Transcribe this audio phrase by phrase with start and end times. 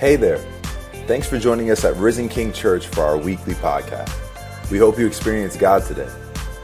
[0.00, 0.38] Hey there.
[1.06, 4.10] Thanks for joining us at Risen King Church for our weekly podcast.
[4.70, 6.08] We hope you experience God today.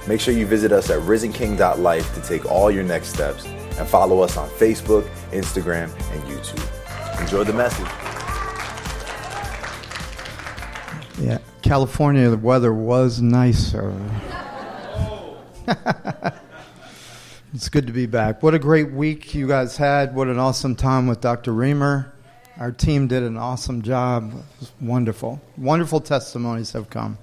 [0.08, 4.22] Make sure you visit us at risenking.life to take all your next steps and follow
[4.22, 7.20] us on Facebook, Instagram, and YouTube.
[7.20, 7.84] Enjoy the message.
[11.20, 13.92] Yeah, California, the weather was nicer.
[17.52, 18.42] it's good to be back.
[18.42, 20.14] What a great week you guys had.
[20.14, 21.52] What an awesome time with Dr.
[21.52, 22.14] Reamer.
[22.58, 24.32] Our team did an awesome job.
[24.80, 25.42] Wonderful.
[25.58, 27.18] Wonderful testimonies have come.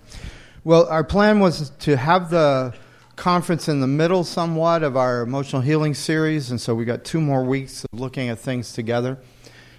[0.64, 2.76] Well, our plan was to have the
[3.16, 7.20] conference in the middle somewhat of our emotional healing series, and so we got two
[7.20, 9.18] more weeks of looking at things together.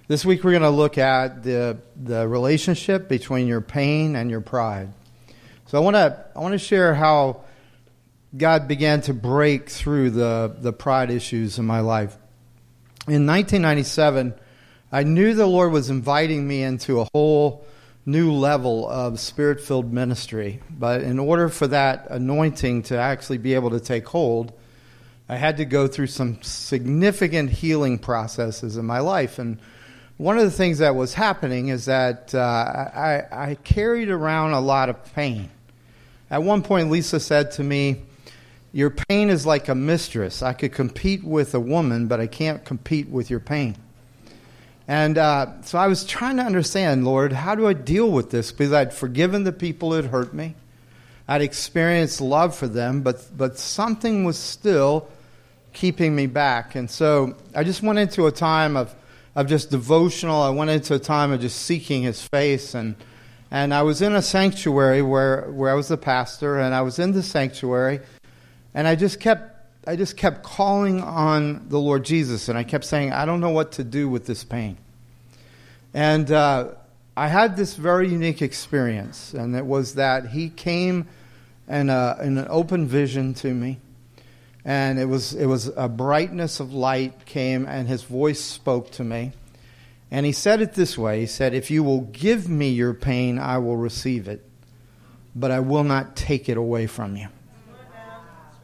[0.08, 4.40] This week we're going to look at the, the relationship between your pain and your
[4.40, 4.92] pride.
[5.66, 7.44] So I want to I want to share how
[8.36, 12.16] God began to break through the, the pride issues in my life.
[13.06, 14.34] In 1997,
[14.94, 17.66] I knew the Lord was inviting me into a whole
[18.06, 20.62] new level of spirit filled ministry.
[20.70, 24.52] But in order for that anointing to actually be able to take hold,
[25.28, 29.40] I had to go through some significant healing processes in my life.
[29.40, 29.58] And
[30.16, 34.60] one of the things that was happening is that uh, I, I, carried around a
[34.60, 35.50] lot of pain.
[36.30, 38.02] At one point, Lisa said to me,
[38.70, 40.40] Your pain is like a mistress.
[40.40, 43.74] I could compete with a woman, but I can't compete with your pain.
[44.86, 48.52] And uh, so I was trying to understand, Lord, how do I deal with this?
[48.52, 50.54] Because I'd forgiven the people who had hurt me,
[51.26, 55.08] I'd experienced love for them, but, but something was still
[55.72, 56.74] keeping me back.
[56.74, 58.94] And so I just went into a time of
[59.34, 60.42] of just devotional.
[60.42, 62.94] I went into a time of just seeking His face, and
[63.50, 66.98] and I was in a sanctuary where where I was the pastor, and I was
[66.98, 68.00] in the sanctuary,
[68.74, 69.53] and I just kept
[69.86, 73.50] I just kept calling on the Lord Jesus, and I kept saying, I don't know
[73.50, 74.76] what to do with this pain,
[75.92, 76.30] and.
[76.30, 76.68] Uh,
[77.16, 81.06] I had this very unique experience, and it was that he came
[81.68, 83.78] in, a, in an open vision to me
[84.64, 89.04] and it was it was a brightness of light came and his voice spoke to
[89.04, 89.32] me.
[90.10, 91.20] And he said it this way.
[91.20, 94.44] He said if you will give me your pain i will receive it
[95.34, 97.28] but i will not take it away from you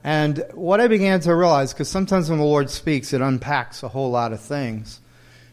[0.05, 3.89] and what i began to realize because sometimes when the lord speaks it unpacks a
[3.89, 5.01] whole lot of things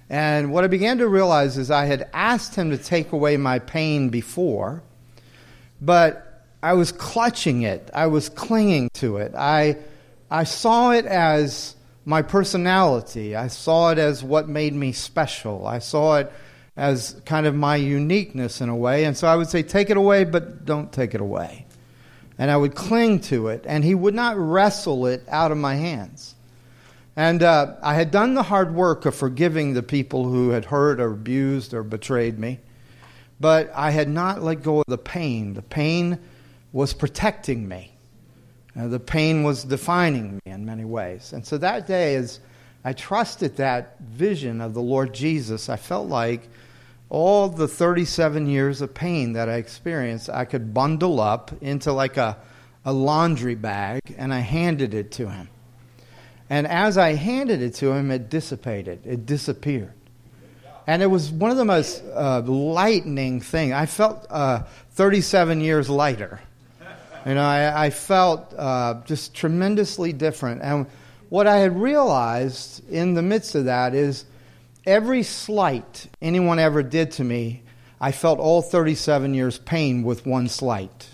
[0.09, 3.59] and what i began to realize is i had asked him to take away my
[3.59, 4.81] pain before
[5.81, 9.75] but i was clutching it i was clinging to it i
[10.29, 11.75] I saw it as
[12.05, 13.35] my personality.
[13.35, 15.65] I saw it as what made me special.
[15.65, 16.31] I saw it
[16.75, 19.05] as kind of my uniqueness in a way.
[19.05, 21.65] And so I would say, take it away, but don't take it away.
[22.37, 25.75] And I would cling to it, and he would not wrestle it out of my
[25.75, 26.35] hands.
[27.15, 30.99] And uh, I had done the hard work of forgiving the people who had hurt
[30.99, 32.59] or abused or betrayed me,
[33.39, 35.55] but I had not let go of the pain.
[35.55, 36.19] The pain
[36.71, 37.91] was protecting me.
[38.79, 41.33] Uh, the pain was defining me in many ways.
[41.33, 42.39] And so that day, as
[42.85, 46.47] I trusted that vision of the Lord Jesus, I felt like
[47.09, 52.17] all the 37 years of pain that I experienced, I could bundle up into like
[52.17, 52.37] a,
[52.83, 55.49] a laundry bag, and I handed it to him.
[56.49, 59.93] And as I handed it to him, it dissipated, it disappeared.
[60.85, 63.73] And it was one of the most uh, lightening things.
[63.73, 66.39] I felt uh, 37 years lighter.
[67.25, 70.61] You know, I, I felt uh, just tremendously different.
[70.61, 70.87] And
[71.27, 74.23] what I had realized in the midst of that is
[74.87, 77.61] every slight anyone ever did to me,
[77.99, 81.09] I felt all 37 years' pain with one slight.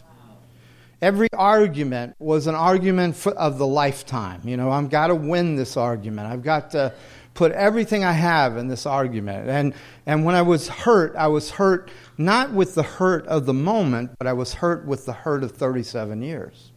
[1.02, 4.42] Every argument was an argument for, of the lifetime.
[4.46, 6.28] You know, I've got to win this argument.
[6.28, 6.94] I've got to
[7.34, 9.50] put everything I have in this argument.
[9.50, 9.74] And,
[10.06, 14.12] and when I was hurt, I was hurt not with the hurt of the moment,
[14.18, 16.72] but I was hurt with the hurt of 37 years.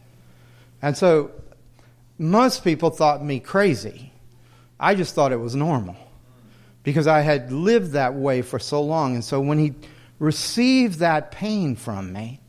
[0.81, 1.31] And so
[2.17, 4.11] most people thought me crazy.
[4.79, 5.95] I just thought it was normal
[6.87, 9.15] because I had lived that way for so long.
[9.15, 9.73] And so when he
[10.19, 12.39] received that pain from me,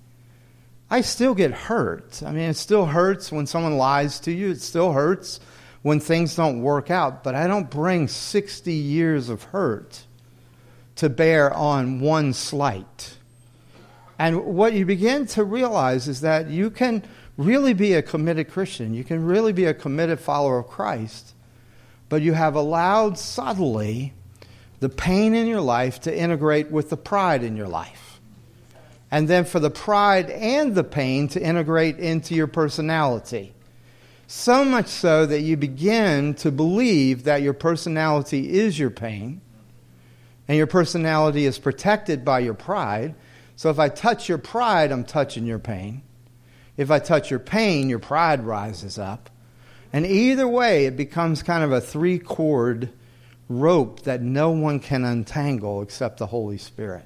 [0.89, 2.23] I still get hurt.
[2.25, 5.41] I mean, it still hurts when someone lies to you, it still hurts
[5.83, 10.05] when things don't work out, but I don't bring 60 years of hurt
[10.95, 13.17] to bear on one slight.
[14.21, 17.03] And what you begin to realize is that you can
[17.37, 21.35] really be a committed Christian, you can really be a committed follower of Christ,
[22.09, 24.15] but you have allowed subtly
[24.81, 28.21] the pain in your life to integrate with the pride in your life.
[29.11, 33.55] And then for the pride and the pain to integrate into your personality.
[34.27, 39.41] So much so that you begin to believe that your personality is your pain
[40.49, 43.15] And your personality is protected by your pride.
[43.57, 46.03] So if I touch your pride, I'm touching your pain.
[46.77, 49.31] If I touch your pain, your pride rises up.
[49.93, 52.91] And either way, it becomes kind of a three cord
[53.49, 57.05] rope that no one can untangle except the Holy Spirit.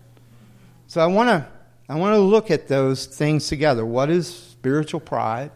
[0.87, 1.47] So I want to
[1.89, 3.85] I want to look at those things together.
[3.85, 5.51] What is spiritual pride?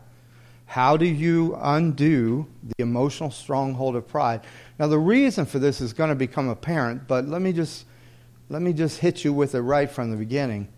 [0.67, 4.43] How do you undo the emotional stronghold of pride?
[4.79, 7.87] Now the reason for this is going to become apparent, but let me just
[8.49, 10.69] let me just hit you with it right from the beginning.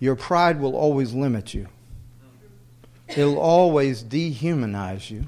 [0.00, 1.68] Your pride will always limit you.
[3.08, 5.26] It'll always dehumanize you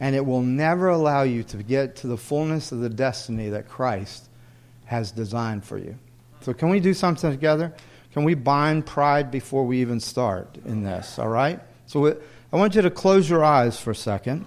[0.00, 3.68] and it will never allow you to get to the fullness of the destiny that
[3.68, 4.28] Christ
[4.86, 5.96] has designed for you.
[6.40, 7.72] So, can we do something together?
[8.12, 11.18] Can we bind pride before we even start in this?
[11.18, 11.60] All right?
[11.86, 12.18] So,
[12.52, 14.46] I want you to close your eyes for a second.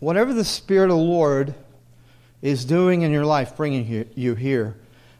[0.00, 1.54] Whatever the Spirit of the Lord
[2.42, 4.76] is doing in your life, bringing you here,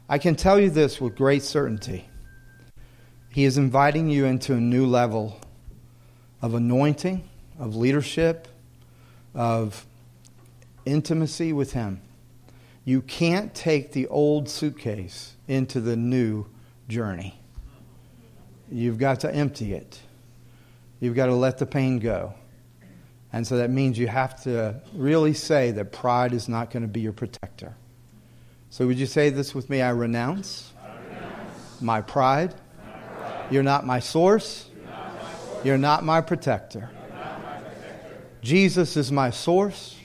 [0.07, 2.07] I can tell you this with great certainty.
[3.29, 5.39] He is inviting you into a new level
[6.41, 7.27] of anointing,
[7.59, 8.47] of leadership,
[9.33, 9.85] of
[10.85, 12.01] intimacy with Him.
[12.83, 16.45] You can't take the old suitcase into the new
[16.87, 17.39] journey.
[18.71, 19.99] You've got to empty it.
[20.99, 22.33] You've got to let the pain go.
[23.33, 26.87] And so that means you have to really say that pride is not going to
[26.87, 27.75] be your protector.
[28.69, 29.81] So would you say this with me?
[29.81, 31.81] I renounce, I renounce.
[31.81, 32.55] My, pride.
[32.77, 33.45] my pride.
[33.51, 34.69] You're not my source.
[35.65, 36.91] You're not my protector.
[38.43, 39.97] Jesus is my source.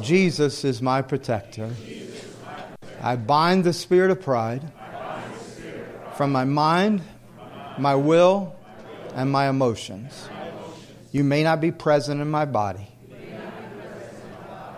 [0.00, 1.68] Jesus is my protector.
[3.02, 4.62] I bind the spirit of pride
[6.14, 7.02] from my mind,
[7.76, 8.54] my will,
[9.16, 10.28] and my emotions.
[11.10, 12.86] You may not be present in my body.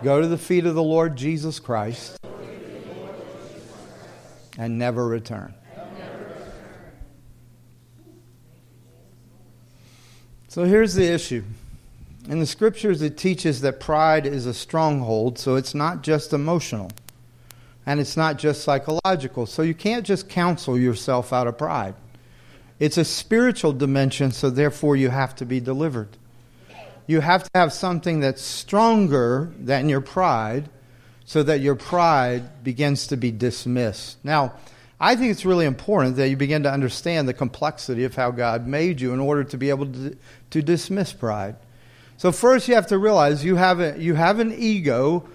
[0.01, 2.17] Go to the feet of the Lord Jesus Christ
[4.57, 5.53] and never return.
[10.49, 11.43] So here's the issue.
[12.27, 16.89] In the scriptures, it teaches that pride is a stronghold, so it's not just emotional
[17.85, 19.45] and it's not just psychological.
[19.45, 21.93] So you can't just counsel yourself out of pride.
[22.79, 26.17] It's a spiritual dimension, so therefore you have to be delivered.
[27.05, 30.67] You have to have something that's stronger than your pride
[31.25, 34.17] so that your pride begins to be dismissed.
[34.23, 34.53] Now,
[34.99, 38.67] I think it's really important that you begin to understand the complexity of how God
[38.67, 40.17] made you in order to be able to,
[40.49, 41.55] to dismiss pride.
[42.17, 45.25] So, first, you have to realize you have, a, you have an ego,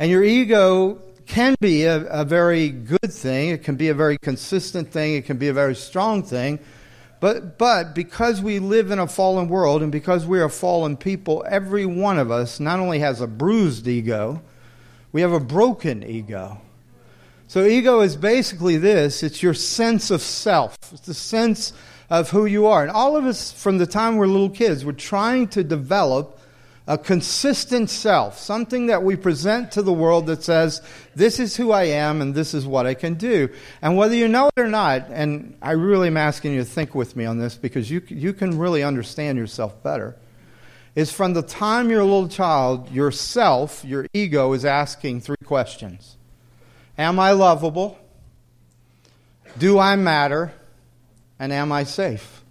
[0.00, 3.50] and your ego can be a, a very good thing.
[3.50, 5.14] It can be a very consistent thing.
[5.14, 6.58] It can be a very strong thing.
[7.20, 11.44] But, but because we live in a fallen world and because we are fallen people,
[11.48, 14.42] every one of us not only has a bruised ego,
[15.12, 16.60] we have a broken ego.
[17.46, 21.72] So, ego is basically this it's your sense of self, it's the sense
[22.10, 22.82] of who you are.
[22.82, 26.38] And all of us, from the time we're little kids, we're trying to develop
[26.86, 30.82] a consistent self, something that we present to the world that says,
[31.14, 33.48] this is who I am and this is what I can do.
[33.80, 36.94] And whether you know it or not, and I really am asking you to think
[36.94, 40.14] with me on this because you, you can really understand yourself better,
[40.94, 46.18] is from the time you're a little child, yourself, your ego, is asking three questions
[46.96, 47.98] Am I lovable?
[49.58, 50.52] Do I matter?
[51.38, 52.42] And am I safe?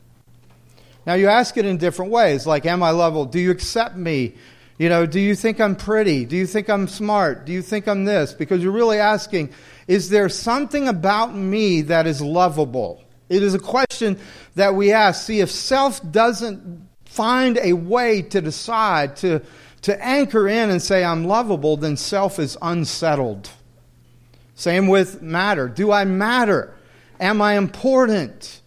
[1.05, 3.25] Now, you ask it in different ways, like, Am I lovable?
[3.25, 4.35] Do you accept me?
[4.77, 6.25] You know, do you think I'm pretty?
[6.25, 7.45] Do you think I'm smart?
[7.45, 8.33] Do you think I'm this?
[8.33, 9.49] Because you're really asking,
[9.87, 13.03] Is there something about me that is lovable?
[13.29, 14.17] It is a question
[14.55, 15.25] that we ask.
[15.25, 19.41] See, if self doesn't find a way to decide, to,
[19.83, 23.49] to anchor in and say, I'm lovable, then self is unsettled.
[24.55, 25.67] Same with matter.
[25.67, 26.73] Do I matter?
[27.19, 28.61] Am I important?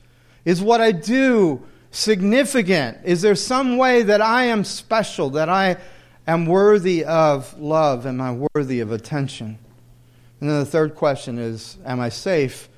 [0.44, 2.98] Is what I do significant?
[3.04, 5.76] Is there some way that I am special, that I
[6.26, 8.06] am worthy of love?
[8.06, 9.58] Am I worthy of attention?
[10.40, 12.68] And then the third question is Am I safe?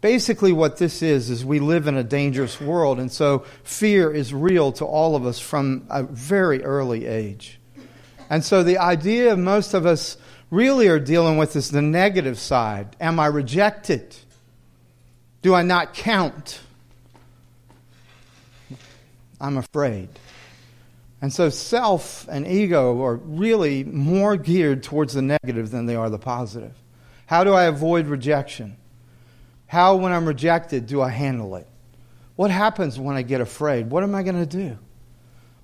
[0.00, 4.34] Basically, what this is, is we live in a dangerous world, and so fear is
[4.34, 7.60] real to all of us from a very early age.
[8.28, 10.16] And so the idea of most of us
[10.52, 12.94] really are dealing with is the negative side.
[13.00, 14.14] Am I rejected?
[15.40, 16.60] Do I not count?
[19.40, 20.10] I'm afraid.
[21.22, 26.10] And so self and ego are really more geared towards the negative than they are
[26.10, 26.74] the positive.
[27.26, 28.76] How do I avoid rejection?
[29.66, 31.66] How, when I'm rejected, do I handle it?
[32.36, 33.90] What happens when I get afraid?
[33.90, 34.76] What am I going to do?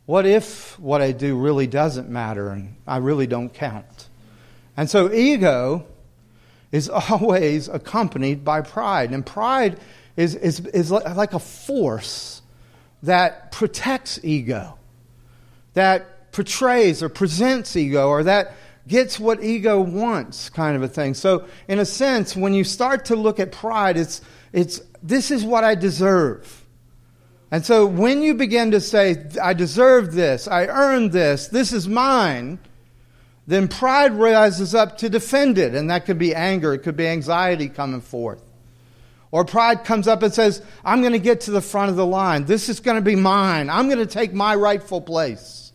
[0.06, 4.07] What if what I do really doesn't matter and I really don't count?
[4.78, 5.84] And so ego
[6.70, 9.10] is always accompanied by pride.
[9.10, 9.80] And pride
[10.16, 12.40] is, is, is like a force
[13.02, 14.78] that protects ego,
[15.74, 18.54] that portrays or presents ego, or that
[18.86, 21.14] gets what ego wants, kind of a thing.
[21.14, 24.20] So, in a sense, when you start to look at pride, it's,
[24.52, 26.64] it's this is what I deserve.
[27.50, 31.88] And so, when you begin to say, I deserve this, I earned this, this is
[31.88, 32.58] mine,
[33.48, 35.74] then pride rises up to defend it.
[35.74, 38.42] And that could be anger, it could be anxiety coming forth.
[39.30, 42.04] Or pride comes up and says, I'm going to get to the front of the
[42.04, 42.44] line.
[42.44, 43.70] This is going to be mine.
[43.70, 45.72] I'm going to take my rightful place.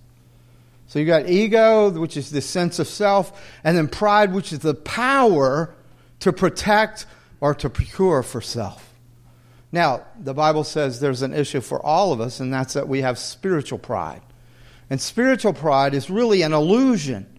[0.87, 4.59] So you got ego, which is the sense of self, and then pride, which is
[4.59, 5.73] the power
[6.19, 7.07] to protect
[7.41, 8.93] or to procure for self.
[9.71, 13.01] Now, the Bible says there's an issue for all of us, and that's that we
[13.01, 14.21] have spiritual pride.
[14.91, 17.32] And spiritual pride is really an illusion.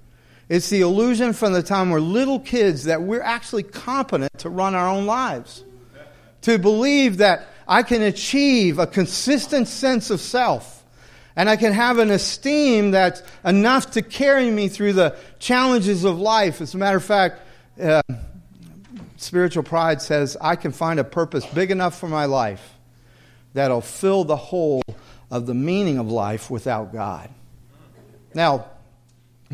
[0.49, 4.75] It's the illusion from the time we're little kids that we're actually competent to run
[4.75, 5.65] our own lives
[6.45, 10.85] to believe that I can achieve a consistent sense of self
[11.37, 16.19] and I can have an esteem that's enough to carry me through the challenges of
[16.19, 16.61] life.
[16.61, 17.41] As a matter of fact,
[17.81, 18.03] uh,
[19.17, 22.75] spiritual pride says I can find a purpose big enough for my life
[23.55, 24.83] that'll fill the hole
[25.31, 27.31] of the meaning of life without God.
[28.35, 28.67] Now,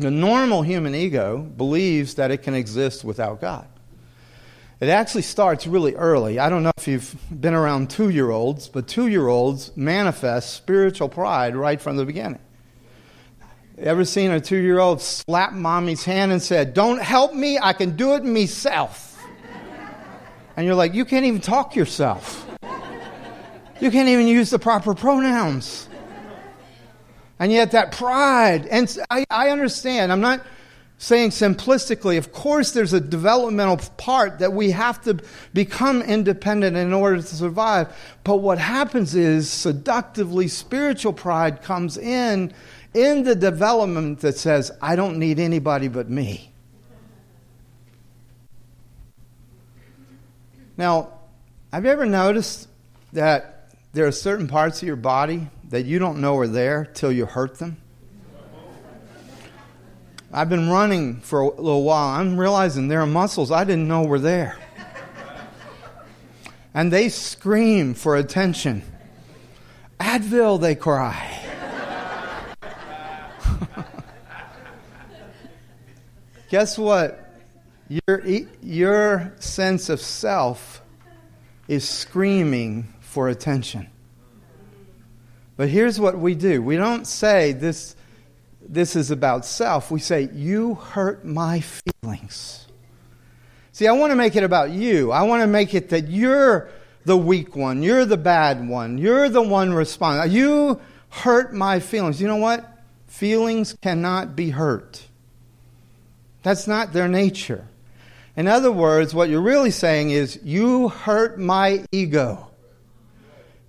[0.01, 3.67] the normal human ego believes that it can exist without God.
[4.79, 6.39] It actually starts really early.
[6.39, 10.55] I don't know if you've been around two year olds, but two year olds manifest
[10.55, 12.39] spiritual pride right from the beginning.
[13.77, 17.73] Ever seen a two year old slap mommy's hand and said, Don't help me, I
[17.73, 19.19] can do it myself?
[20.57, 22.47] And you're like, You can't even talk yourself.
[23.79, 25.87] You can't even use the proper pronouns.
[27.41, 30.45] And yet, that pride, and I, I understand, I'm not
[30.99, 35.17] saying simplistically, of course, there's a developmental part that we have to
[35.51, 37.97] become independent in order to survive.
[38.23, 42.53] But what happens is, seductively, spiritual pride comes in
[42.93, 46.51] in the development that says, I don't need anybody but me.
[50.77, 51.09] Now,
[51.73, 52.67] have you ever noticed
[53.13, 57.11] that there are certain parts of your body that you don't know are there till
[57.11, 57.77] you hurt them?
[60.33, 62.19] I've been running for a little while.
[62.19, 64.57] I'm realizing there are muscles I didn't know were there.
[66.73, 68.83] And they scream for attention.
[69.99, 71.37] Advil, they cry.
[76.49, 77.27] Guess what?
[77.89, 78.21] Your,
[78.61, 80.81] your sense of self
[81.67, 83.89] is screaming for attention.
[85.61, 87.95] But here's what we do we don't say this
[88.67, 92.65] this is about self, we say, You hurt my feelings.
[93.71, 95.11] See, I want to make it about you.
[95.11, 96.71] I want to make it that you're
[97.05, 100.31] the weak one, you're the bad one, you're the one responding.
[100.35, 102.19] You hurt my feelings.
[102.19, 102.67] You know what?
[103.05, 105.05] Feelings cannot be hurt.
[106.41, 107.67] That's not their nature.
[108.35, 112.50] In other words, what you're really saying is, You hurt my ego.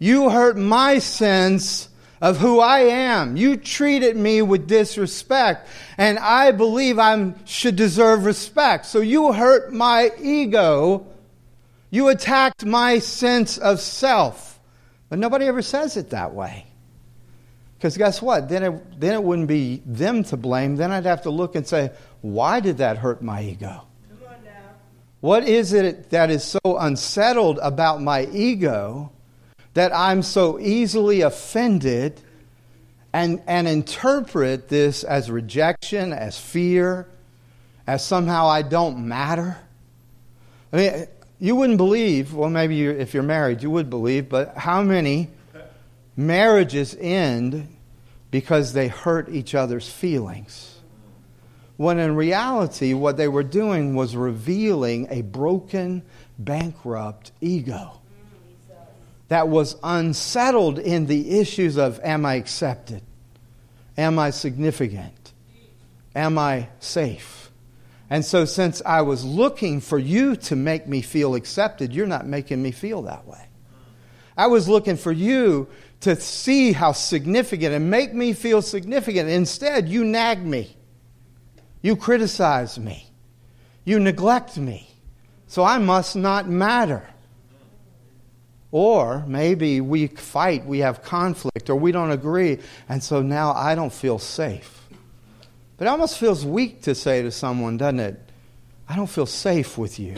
[0.02, 1.88] You hurt my sense
[2.20, 3.36] of who I am.
[3.36, 8.86] You treated me with disrespect, and I believe I should deserve respect.
[8.86, 11.06] So you hurt my ego.
[11.90, 14.58] You attacked my sense of self.
[15.08, 16.66] But nobody ever says it that way.
[17.78, 18.48] Because guess what?
[18.48, 20.74] Then it, then it wouldn't be them to blame.
[20.74, 21.92] Then I'd have to look and say,
[22.22, 23.86] why did that hurt my ego?
[25.20, 29.12] What is it that is so unsettled about my ego
[29.74, 32.20] that I'm so easily offended
[33.12, 37.06] and, and interpret this as rejection, as fear,
[37.86, 39.56] as somehow I don't matter.
[40.72, 41.06] I mean,
[41.38, 45.28] you wouldn't believe, well, maybe you, if you're married, you would believe, but how many
[46.16, 47.68] marriages end
[48.30, 50.68] because they hurt each other's feelings?
[51.76, 56.02] When in reality, what they were doing was revealing a broken,
[56.38, 58.01] bankrupt ego
[59.28, 63.02] that was unsettled in the issues of am I accepted?
[63.96, 65.32] Am I significant?
[66.14, 67.50] Am I safe?
[68.10, 72.26] And so, since I was looking for you to make me feel accepted, you're not
[72.26, 73.42] making me feel that way.
[74.36, 75.68] I was looking for you
[76.00, 79.30] to see how significant and make me feel significant.
[79.30, 80.76] Instead, you nag me.
[81.80, 83.08] You criticize me.
[83.84, 84.88] You neglect me.
[85.46, 87.08] So I must not matter.
[88.72, 93.74] Or maybe we fight, we have conflict, or we don't agree, and so now I
[93.74, 94.88] don't feel safe.
[95.76, 98.18] But it almost feels weak to say to someone, doesn't it?
[98.88, 100.16] I don't feel safe with you.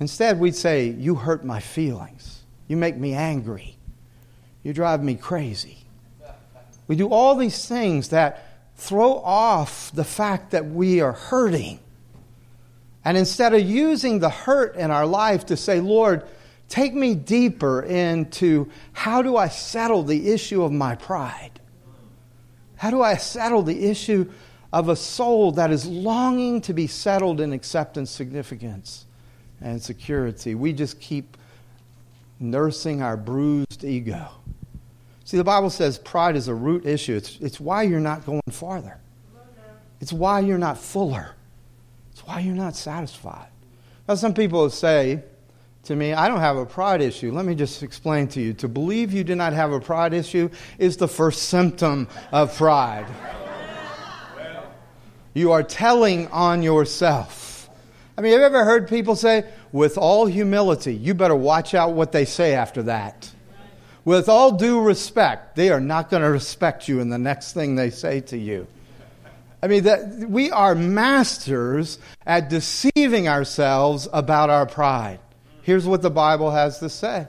[0.00, 2.40] Instead, we'd say, You hurt my feelings.
[2.66, 3.76] You make me angry.
[4.62, 5.78] You drive me crazy.
[6.88, 11.78] We do all these things that throw off the fact that we are hurting.
[13.04, 16.24] And instead of using the hurt in our life to say, Lord,
[16.72, 21.60] take me deeper into how do I settle the issue of my pride?
[22.76, 24.30] How do I settle the issue
[24.72, 29.04] of a soul that is longing to be settled in acceptance, significance,
[29.60, 30.54] and security?
[30.54, 31.36] We just keep
[32.40, 34.30] nursing our bruised ego.
[35.26, 37.14] See, the Bible says pride is a root issue.
[37.14, 38.96] It's, it's why you're not going farther,
[40.00, 41.34] it's why you're not fuller,
[42.12, 43.48] it's why you're not satisfied.
[44.08, 45.22] Now, some people say
[45.84, 47.32] to me, I don't have a pride issue.
[47.32, 48.52] Let me just explain to you.
[48.54, 50.48] To believe you do not have a pride issue
[50.78, 53.06] is the first symptom of pride.
[55.34, 57.70] You are telling on yourself.
[58.16, 61.94] I mean, have you ever heard people say, with all humility, you better watch out
[61.94, 63.32] what they say after that?
[64.04, 67.76] with all due respect, they are not going to respect you in the next thing
[67.76, 68.66] they say to you.
[69.62, 75.20] I mean, that, we are masters at deceiving ourselves about our pride.
[75.62, 77.26] Here's what the Bible has to say.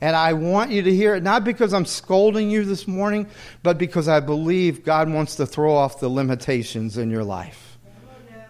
[0.00, 3.26] And I want you to hear it, not because I'm scolding you this morning,
[3.62, 7.78] but because I believe God wants to throw off the limitations in your life.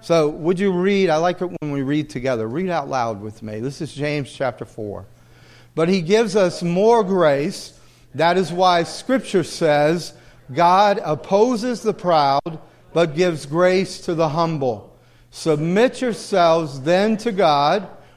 [0.00, 1.08] So, would you read?
[1.08, 2.46] I like it when we read together.
[2.46, 3.60] Read out loud with me.
[3.60, 5.06] This is James chapter 4.
[5.74, 7.78] But he gives us more grace.
[8.14, 10.12] That is why Scripture says
[10.52, 12.58] God opposes the proud,
[12.92, 14.94] but gives grace to the humble.
[15.30, 17.88] Submit yourselves then to God,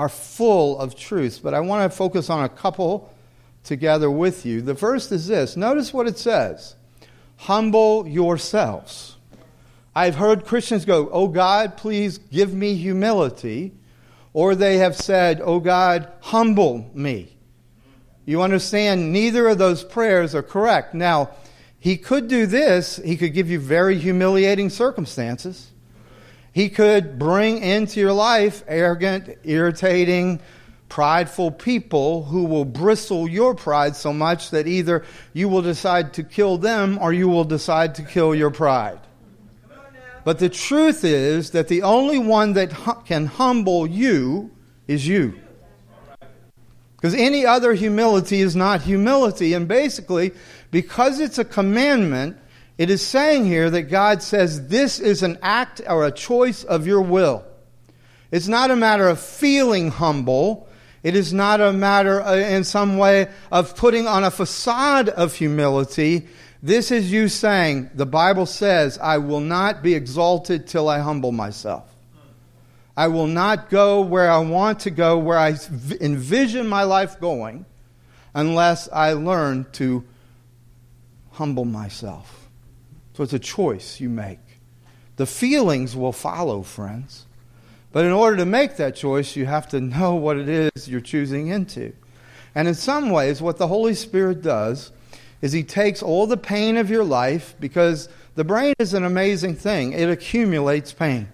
[0.00, 3.12] are full of truth, but I want to focus on a couple
[3.64, 4.62] together with you.
[4.62, 6.74] The first is this notice what it says
[7.36, 9.18] Humble yourselves.
[9.94, 13.74] I've heard Christians go, Oh God, please give me humility.
[14.32, 17.36] Or they have said, Oh God, humble me.
[18.24, 20.94] You understand, neither of those prayers are correct.
[20.94, 21.32] Now,
[21.78, 25.69] he could do this, he could give you very humiliating circumstances.
[26.52, 30.40] He could bring into your life arrogant, irritating,
[30.88, 36.24] prideful people who will bristle your pride so much that either you will decide to
[36.24, 38.98] kill them or you will decide to kill your pride.
[40.24, 42.72] But the truth is that the only one that
[43.06, 44.50] can humble you
[44.86, 45.40] is you.
[46.96, 49.54] Because any other humility is not humility.
[49.54, 50.32] And basically,
[50.70, 52.36] because it's a commandment,
[52.80, 56.86] it is saying here that God says this is an act or a choice of
[56.86, 57.44] your will.
[58.30, 60.66] It's not a matter of feeling humble.
[61.02, 65.34] It is not a matter uh, in some way of putting on a facade of
[65.34, 66.26] humility.
[66.62, 71.32] This is you saying, the Bible says, I will not be exalted till I humble
[71.32, 71.94] myself.
[72.96, 75.54] I will not go where I want to go, where I
[76.00, 77.66] envision my life going,
[78.32, 80.02] unless I learn to
[81.32, 82.39] humble myself.
[83.20, 84.38] So it's a choice you make.
[85.16, 87.26] The feelings will follow, friends.
[87.92, 91.02] But in order to make that choice, you have to know what it is you're
[91.02, 91.92] choosing into.
[92.54, 94.90] And in some ways, what the Holy Spirit does
[95.42, 99.54] is He takes all the pain of your life, because the brain is an amazing
[99.54, 101.28] thing, it accumulates pain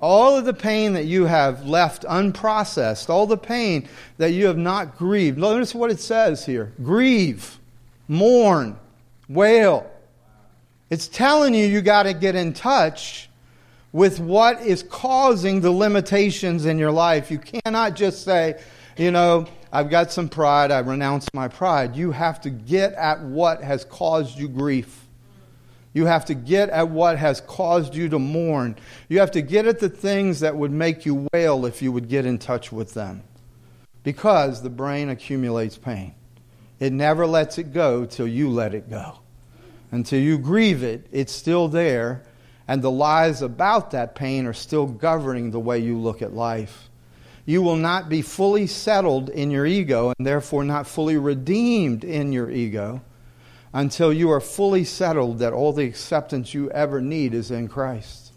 [0.00, 4.58] all of the pain that you have left unprocessed, all the pain that you have
[4.58, 5.36] not grieved.
[5.36, 7.58] Notice what it says here grieve,
[8.06, 8.78] mourn,
[9.28, 9.90] wail.
[10.88, 13.28] It's telling you you got to get in touch
[13.92, 17.30] with what is causing the limitations in your life.
[17.30, 18.60] You cannot just say,
[18.96, 21.96] you know, I've got some pride, I renounce my pride.
[21.96, 25.06] You have to get at what has caused you grief.
[25.92, 28.76] You have to get at what has caused you to mourn.
[29.08, 32.08] You have to get at the things that would make you wail if you would
[32.08, 33.22] get in touch with them.
[34.02, 36.14] Because the brain accumulates pain.
[36.78, 39.20] It never lets it go till you let it go.
[39.90, 42.22] Until you grieve it, it's still there,
[42.66, 46.88] and the lies about that pain are still governing the way you look at life.
[47.44, 52.32] You will not be fully settled in your ego and therefore not fully redeemed in
[52.32, 53.02] your ego
[53.72, 58.32] until you are fully settled that all the acceptance you ever need is in Christ.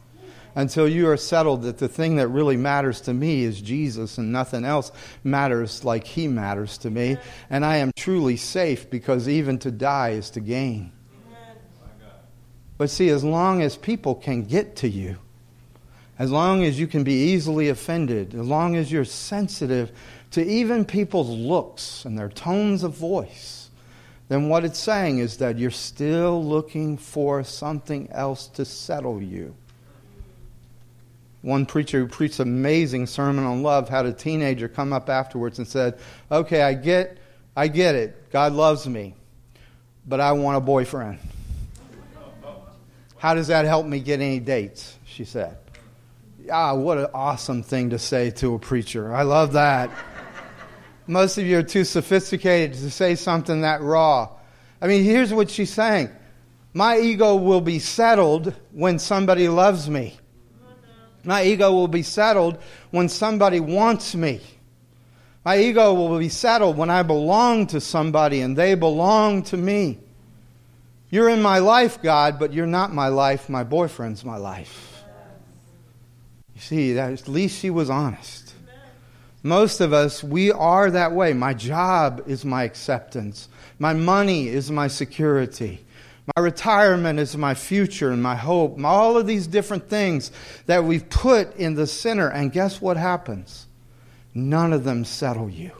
[0.55, 4.31] until you are settled that the thing that really matters to me is Jesus and
[4.31, 4.91] nothing else
[5.23, 7.17] matters like He matters to me.
[7.49, 10.91] And I am truly safe because even to die is to gain.
[12.79, 15.17] But see, as long as people can get to you,
[16.17, 19.91] as long as you can be easily offended, as long as you're sensitive
[20.31, 23.69] to even people's looks and their tones of voice,
[24.29, 29.53] then what it's saying is that you're still looking for something else to settle you.
[31.41, 35.57] One preacher who preached an amazing sermon on love had a teenager come up afterwards
[35.57, 35.99] and said,
[36.31, 37.17] Okay, I get,
[37.57, 38.31] I get it.
[38.31, 39.15] God loves me,
[40.07, 41.19] but I want a boyfriend.
[43.19, 44.97] How does that help me get any dates?
[45.03, 45.57] She said.
[46.49, 49.13] Ah, what an awesome thing to say to a preacher.
[49.13, 49.91] I love that.
[51.07, 54.29] Most of you are too sophisticated to say something that raw.
[54.81, 56.09] I mean, here's what she's saying
[56.73, 60.17] My ego will be settled when somebody loves me.
[61.25, 62.57] My ego will be settled
[62.91, 64.39] when somebody wants me.
[65.43, 69.99] My ego will be settled when I belong to somebody and they belong to me.
[71.09, 73.49] You're in my life, God, but you're not my life.
[73.49, 75.03] My boyfriend's my life.
[76.53, 78.53] You see, at least she was honest.
[79.41, 81.33] Most of us, we are that way.
[81.33, 83.47] My job is my acceptance.
[83.79, 85.85] My money is my security.
[86.35, 88.83] My retirement is my future and my hope.
[88.83, 90.31] All of these different things
[90.65, 92.27] that we've put in the center.
[92.27, 93.65] And guess what happens?
[94.33, 95.71] None of them settle you.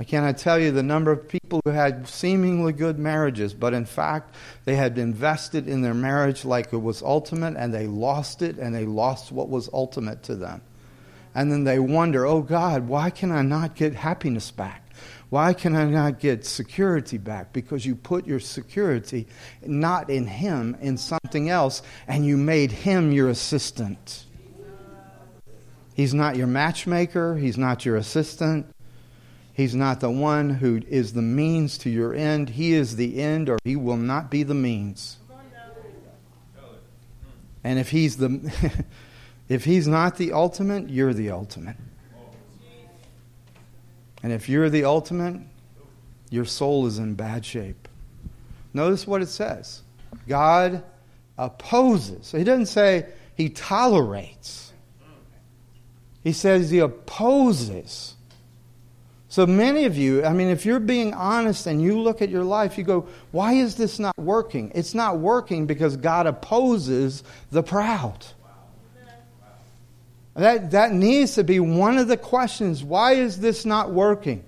[0.00, 3.84] I cannot tell you the number of people who had seemingly good marriages, but in
[3.84, 4.32] fact,
[4.64, 8.72] they had invested in their marriage like it was ultimate, and they lost it, and
[8.72, 10.62] they lost what was ultimate to them.
[11.34, 14.84] And then they wonder, oh God, why can I not get happiness back?
[15.30, 17.52] Why can I not get security back?
[17.52, 19.26] Because you put your security
[19.66, 24.26] not in Him, in something else, and you made Him your assistant.
[25.94, 28.72] He's not your matchmaker, He's not your assistant.
[29.58, 32.50] He's not the one who is the means to your end.
[32.50, 35.16] He is the end, or he will not be the means.
[37.64, 38.84] And if he's the
[39.48, 41.74] if he's not the ultimate, you're the ultimate.
[44.22, 45.40] And if you're the ultimate,
[46.30, 47.88] your soul is in bad shape.
[48.72, 49.82] Notice what it says.
[50.28, 50.84] God
[51.36, 52.28] opposes.
[52.28, 54.72] So He doesn't say he tolerates.
[56.22, 58.14] He says he opposes
[59.38, 62.42] so many of you, I mean, if you're being honest and you look at your
[62.42, 64.72] life, you go, why is this not working?
[64.74, 67.22] It's not working because God opposes
[67.52, 68.26] the proud.
[70.34, 72.82] That, that needs to be one of the questions.
[72.82, 74.42] Why is this not working?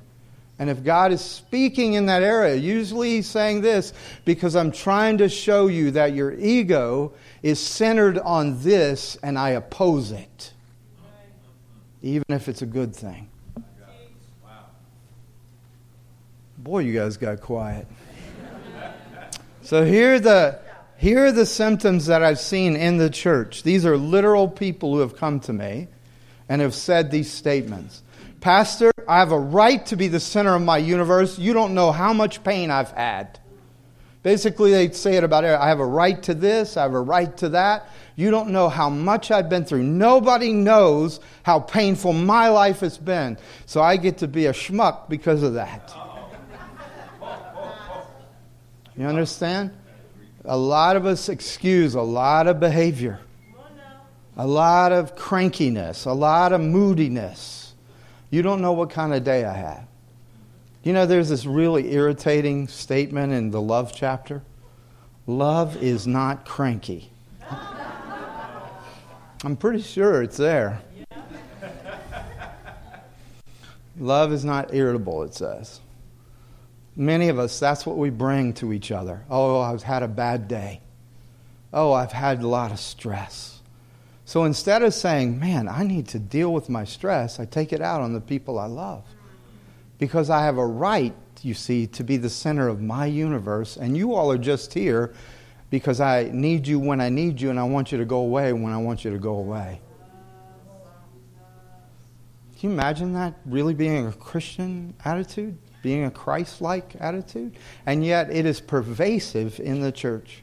[0.58, 3.92] And if God is speaking in that area, usually He's saying this
[4.24, 7.12] because I'm trying to show you that your ego
[7.44, 10.52] is centered on this and I oppose it,
[12.02, 13.28] even if it's a good thing.
[16.62, 17.86] Boy, you guys got quiet.
[19.62, 20.58] so here are the
[20.98, 23.62] here are the symptoms that I've seen in the church.
[23.62, 25.88] These are literal people who have come to me
[26.50, 28.02] and have said these statements.
[28.42, 31.38] Pastor, I have a right to be the center of my universe.
[31.38, 33.40] You don't know how much pain I've had.
[34.22, 35.46] Basically, they say it about.
[35.46, 37.88] I have a right to this, I have a right to that.
[38.16, 39.84] You don't know how much I've been through.
[39.84, 43.38] Nobody knows how painful my life has been.
[43.64, 45.90] So I get to be a schmuck because of that.
[48.96, 49.70] You understand?
[50.44, 53.20] A lot of us excuse a lot of behavior,
[54.36, 57.74] a lot of crankiness, a lot of moodiness.
[58.30, 59.86] You don't know what kind of day I had.
[60.82, 64.42] You know, there's this really irritating statement in the love chapter
[65.26, 67.10] love is not cranky.
[69.44, 70.82] I'm pretty sure it's there.
[73.98, 75.80] Love is not irritable, it says.
[76.96, 79.24] Many of us, that's what we bring to each other.
[79.30, 80.82] Oh, I've had a bad day.
[81.72, 83.60] Oh, I've had a lot of stress.
[84.24, 87.80] So instead of saying, man, I need to deal with my stress, I take it
[87.80, 89.04] out on the people I love.
[89.98, 93.96] Because I have a right, you see, to be the center of my universe, and
[93.96, 95.14] you all are just here
[95.68, 98.52] because I need you when I need you, and I want you to go away
[98.52, 99.80] when I want you to go away.
[102.58, 105.56] Can you imagine that really being a Christian attitude?
[105.82, 110.42] Being a Christ like attitude, and yet it is pervasive in the church.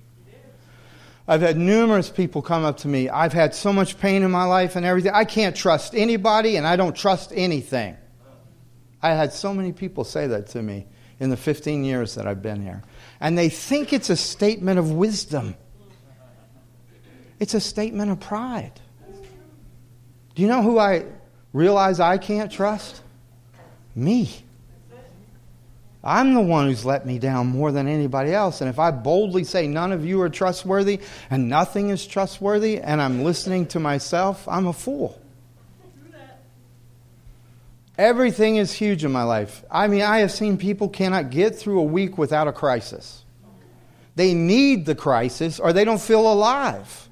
[1.28, 3.10] I've had numerous people come up to me.
[3.10, 5.12] I've had so much pain in my life and everything.
[5.14, 7.98] I can't trust anybody and I don't trust anything.
[9.02, 10.88] I had so many people say that to me
[11.20, 12.82] in the 15 years that I've been here.
[13.20, 15.56] And they think it's a statement of wisdom.
[17.40, 18.80] It's a statement of pride.
[20.36, 21.06] Do you know who I
[21.52, 23.02] realize I can't trust?
[23.96, 24.30] Me.
[26.08, 28.62] I'm the one who's let me down more than anybody else.
[28.62, 33.02] And if I boldly say none of you are trustworthy and nothing is trustworthy and
[33.02, 35.22] I'm listening to myself, I'm a fool.
[37.98, 39.66] Everything is huge in my life.
[39.70, 43.26] I mean, I have seen people cannot get through a week without a crisis.
[44.16, 47.10] They need the crisis or they don't feel alive.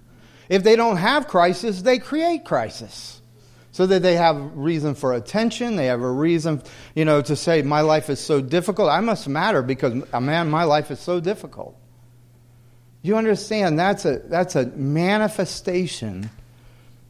[0.48, 3.20] If they don't have crisis, they create crisis.
[3.76, 7.62] So that they have reason for attention, they have a reason, you know, to say,
[7.62, 8.90] my life is so difficult.
[8.90, 11.76] I must matter because, uh, man, my life is so difficult.
[13.02, 16.30] You understand that's a, that's a manifestation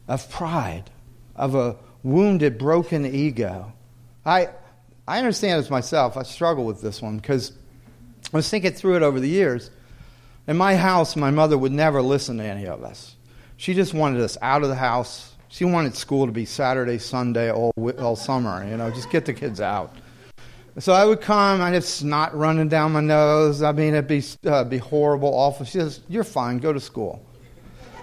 [0.07, 0.89] of pride,
[1.35, 3.71] of a wounded, broken ego.
[4.25, 4.49] I,
[5.07, 6.17] I understand this myself.
[6.17, 7.51] I struggle with this one because
[8.33, 9.69] I was thinking through it over the years.
[10.47, 13.15] In my house, my mother would never listen to any of us.
[13.55, 15.31] She just wanted us out of the house.
[15.55, 19.33] She wanted school to be Saturday, Sunday, all, all summer, you know, just get the
[19.33, 19.95] kids out.
[20.79, 23.63] So I would come, I'd have snot running down my nose.
[23.63, 25.65] I mean, it'd be, uh, be horrible, awful.
[25.65, 27.25] She says, You're fine, go to school.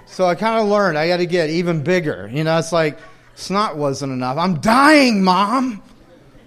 [0.07, 2.27] So I kind of learned I got to get even bigger.
[2.33, 2.99] You know, it's like
[3.35, 4.38] snot wasn't enough.
[4.38, 5.83] I'm dying, Mom.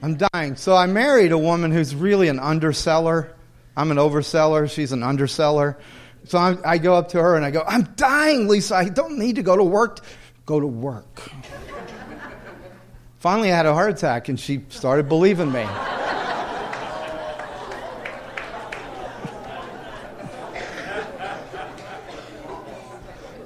[0.01, 0.55] I'm dying.
[0.55, 3.29] So I married a woman who's really an underseller.
[3.77, 5.77] I'm an overseller, she's an underseller.
[6.23, 8.75] So I, I go up to her and I go, I'm dying, Lisa.
[8.75, 9.99] I don't need to go to work.
[10.45, 11.29] Go to work.
[13.17, 15.65] Finally, I had a heart attack and she started believing me.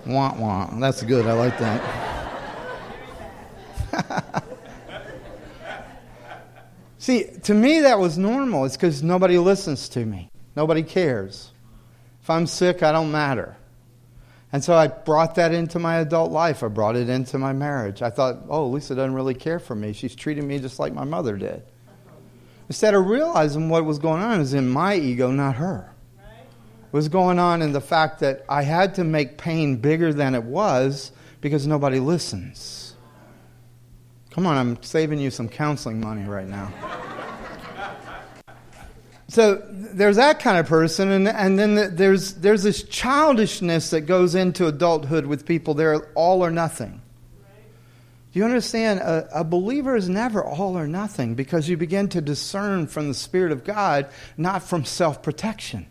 [0.05, 0.69] wah wah.
[0.79, 1.25] That's good.
[1.25, 2.09] I like that.
[6.97, 8.65] See, to me, that was normal.
[8.65, 11.51] It's because nobody listens to me, nobody cares.
[12.21, 13.55] If I'm sick, I don't matter.
[14.51, 16.63] And so I brought that into my adult life.
[16.63, 18.01] I brought it into my marriage.
[18.01, 19.93] I thought, oh, Lisa doesn't really care for me.
[19.93, 21.61] She's treating me just like my mother did.
[22.67, 25.91] Instead of realizing what was going on was in my ego, not her.
[26.17, 30.33] It was going on in the fact that I had to make pain bigger than
[30.33, 32.95] it was because nobody listens.
[34.31, 36.71] Come on, I'm saving you some counseling money right now.
[39.29, 44.33] So there's that kind of person, and, and then there's, there's this childishness that goes
[44.33, 45.75] into adulthood with people.
[45.75, 47.01] They're all or nothing.
[48.31, 48.99] Do you understand?
[49.01, 53.13] A, a, believer is never all or nothing because you begin to discern from the
[53.13, 55.87] Spirit of God, not from self protection.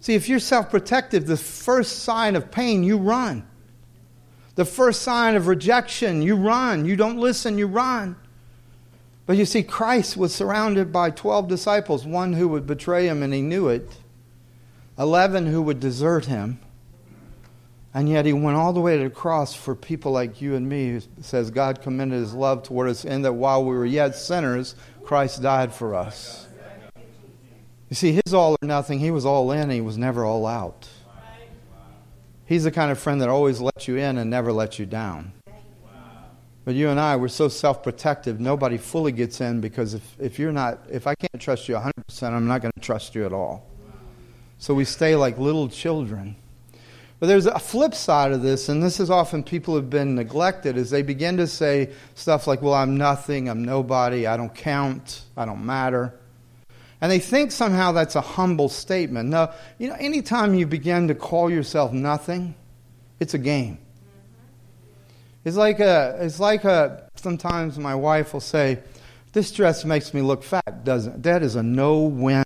[0.00, 3.46] See, if you're self protective, the first sign of pain, you run.
[4.54, 6.84] The first sign of rejection, you run.
[6.84, 8.16] You don't listen, you run.
[9.30, 13.32] But you see, Christ was surrounded by 12 disciples, one who would betray him and
[13.32, 13.88] he knew it,
[14.98, 16.58] 11 who would desert him.
[17.94, 20.68] And yet he went all the way to the cross for people like you and
[20.68, 24.16] me, who says God commended his love toward us in that while we were yet
[24.16, 26.48] sinners, Christ died for us.
[27.88, 30.88] You see, his all or nothing, he was all in, he was never all out.
[32.46, 35.34] He's the kind of friend that always lets you in and never lets you down.
[36.70, 40.38] But you and I, we're so self protective, nobody fully gets in because if, if
[40.38, 43.32] you're not, if I can't trust you 100%, I'm not going to trust you at
[43.32, 43.66] all.
[44.58, 46.36] So we stay like little children.
[47.18, 50.76] But there's a flip side of this, and this is often people have been neglected,
[50.76, 55.22] is they begin to say stuff like, well, I'm nothing, I'm nobody, I don't count,
[55.36, 56.14] I don't matter.
[57.00, 59.28] And they think somehow that's a humble statement.
[59.28, 62.54] No, you know, anytime you begin to call yourself nothing,
[63.18, 63.78] it's a game.
[65.44, 68.80] It's like a, it's like a, sometimes my wife will say,
[69.32, 71.22] this dress makes me look fat, doesn't it?
[71.22, 72.44] That is a no-win.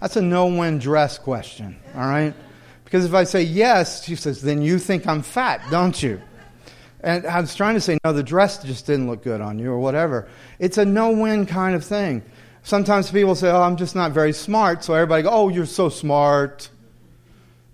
[0.00, 2.34] That's a no-win dress question, all right?
[2.84, 6.20] Because if I say yes, she says, then you think I'm fat, don't you?
[7.00, 9.72] And I was trying to say, no, the dress just didn't look good on you
[9.72, 10.28] or whatever.
[10.58, 12.22] It's a no-win kind of thing.
[12.62, 14.84] Sometimes people say, oh, I'm just not very smart.
[14.84, 16.68] So everybody go, oh, you're so smart.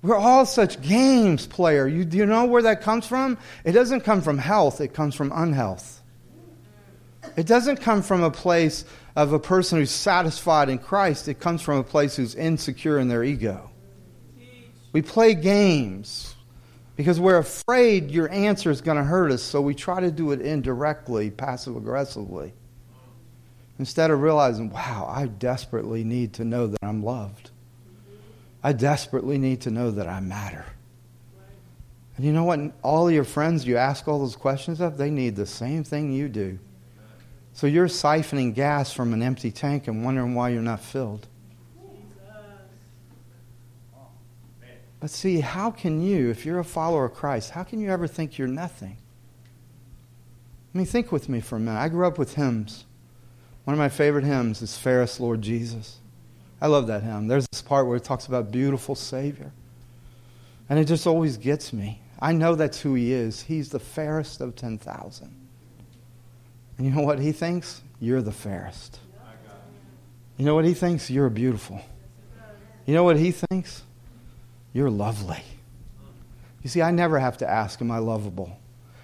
[0.07, 1.88] We're all such games player.
[1.88, 3.38] You, do you know where that comes from?
[3.64, 6.01] It doesn't come from health, it comes from unhealth.
[7.37, 8.85] It doesn't come from a place
[9.16, 11.27] of a person who's satisfied in Christ.
[11.27, 13.71] It comes from a place who's insecure in their ego.
[14.92, 16.37] We play games
[16.95, 20.31] because we're afraid your answer is going to hurt us, so we try to do
[20.31, 22.55] it indirectly, passive aggressively.
[23.81, 27.51] Instead of realizing, wow, I desperately need to know that I'm loved.
[28.62, 30.64] I desperately need to know that I matter.
[32.16, 32.61] And you know what?
[32.83, 36.29] All your friends you ask all those questions of, they need the same thing you
[36.29, 36.59] do.
[37.53, 41.27] So you're siphoning gas from an empty tank and wondering why you're not filled.
[44.99, 48.07] But see, how can you, if you're a follower of Christ, how can you ever
[48.07, 48.97] think you're nothing?
[50.75, 51.79] I mean, think with me for a minute.
[51.79, 52.87] I grew up with hymns.
[53.64, 55.99] One of my favorite hymns is Fairest Lord Jesus.
[56.61, 57.29] I love that hymn.
[57.29, 59.53] There's this part where it talks about beautiful Savior.
[60.69, 62.01] And it just always gets me.
[62.19, 63.42] I know that's who he is.
[63.42, 65.35] He's the fairest of 10,000.
[66.79, 67.83] And you know what he thinks?
[68.01, 68.99] You're the fairest.
[70.37, 71.11] You know what he thinks?
[71.11, 71.81] You're beautiful.
[72.85, 73.83] You know what he thinks?
[74.73, 75.42] You're lovely.
[76.62, 78.59] You see, I never have to ask, Am I lovable?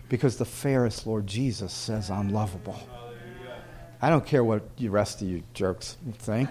[0.09, 2.79] Because the fairest Lord Jesus says I'm lovable.
[4.03, 6.51] I don't care what the rest of you jerks think.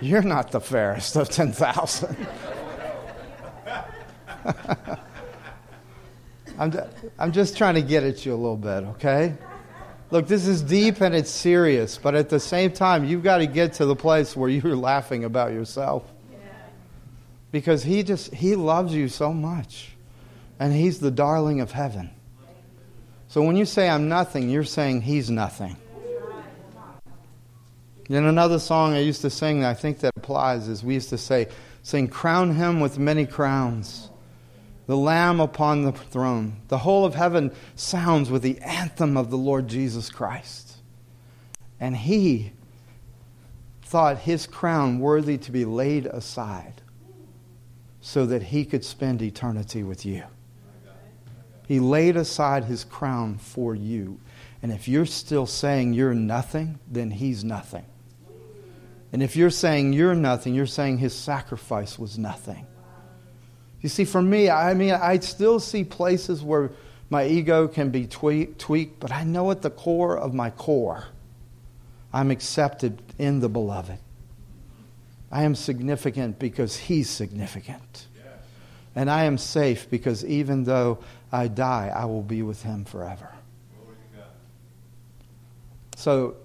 [0.00, 2.16] You're not the fairest of 10,000.
[6.58, 6.72] I'm,
[7.18, 9.34] I'm just trying to get at you a little bit, okay?
[10.10, 13.46] Look, this is deep and it's serious, but at the same time, you've got to
[13.46, 16.04] get to the place where you're laughing about yourself.
[17.50, 19.92] Because he just, he loves you so much.
[20.60, 22.10] And he's the darling of heaven.
[23.28, 25.76] So when you say I'm nothing, you're saying he's nothing.
[28.08, 31.18] In another song I used to sing, I think that applies, is we used to
[31.18, 31.48] say,
[31.82, 34.08] sing, Crown him with many crowns,
[34.86, 36.62] the Lamb upon the throne.
[36.68, 40.76] The whole of heaven sounds with the anthem of the Lord Jesus Christ.
[41.78, 42.52] And he
[43.82, 46.80] thought his crown worthy to be laid aside
[48.00, 50.24] so that he could spend eternity with you.
[51.66, 54.18] He laid aside his crown for you.
[54.62, 57.84] And if you're still saying you're nothing, then he's nothing.
[59.12, 62.66] And if you're saying you're nothing, you're saying his sacrifice was nothing.
[63.80, 66.70] You see, for me, I mean, I still see places where
[67.10, 71.04] my ego can be tweaked, tweaked, but I know at the core of my core,
[72.12, 73.98] I'm accepted in the beloved.
[75.30, 78.06] I am significant because he's significant.
[78.94, 80.98] And I am safe because even though
[81.30, 83.30] I die, I will be with him forever.
[85.96, 86.36] So,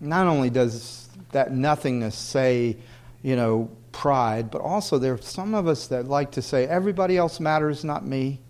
[0.00, 1.01] not only does
[1.32, 2.76] that nothingness say,
[3.22, 7.16] you know, pride, but also there are some of us that like to say, everybody
[7.16, 8.40] else matters, not me.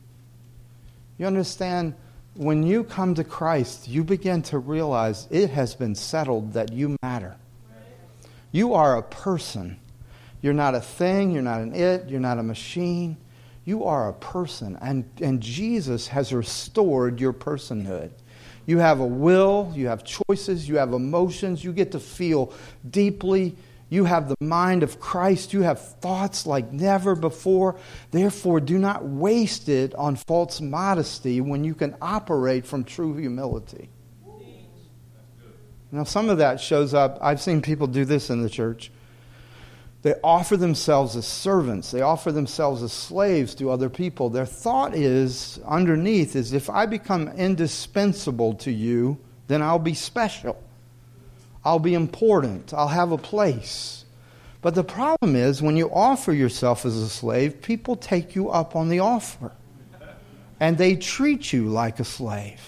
[1.19, 1.95] You understand?
[2.35, 6.97] When you come to Christ, you begin to realize it has been settled that you
[7.03, 7.37] matter.
[8.51, 9.79] You are a person.
[10.41, 13.17] You're not a thing, you're not an it, you're not a machine.
[13.65, 18.11] You are a person, and, and Jesus has restored your personhood.
[18.67, 22.53] You have a will, you have choices, you have emotions, you get to feel
[22.89, 23.57] deeply.
[23.89, 27.77] You have the mind of Christ, you have thoughts like never before.
[28.11, 33.91] Therefore, do not waste it on false modesty when you can operate from true humility.
[35.91, 37.19] Now, some of that shows up.
[37.21, 38.91] I've seen people do this in the church.
[40.03, 41.93] They offer themselves as servants.
[41.93, 44.31] They offer themselves as slaves to other people.
[44.31, 50.61] Their thought is, underneath, is if I become indispensable to you, then I'll be special.
[51.65, 52.75] I'll be important.
[52.75, 54.05] I'll have a place.
[54.61, 58.75] But the problem is, when you offer yourself as a slave, people take you up
[58.75, 59.53] on the offer.
[60.59, 62.61] And they treat you like a slave.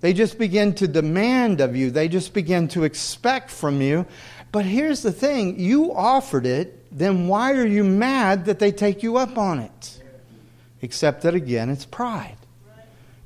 [0.00, 4.06] They just begin to demand of you, they just begin to expect from you.
[4.56, 9.02] But here's the thing you offered it, then why are you mad that they take
[9.02, 10.02] you up on it?
[10.80, 12.38] Except that, again, it's pride.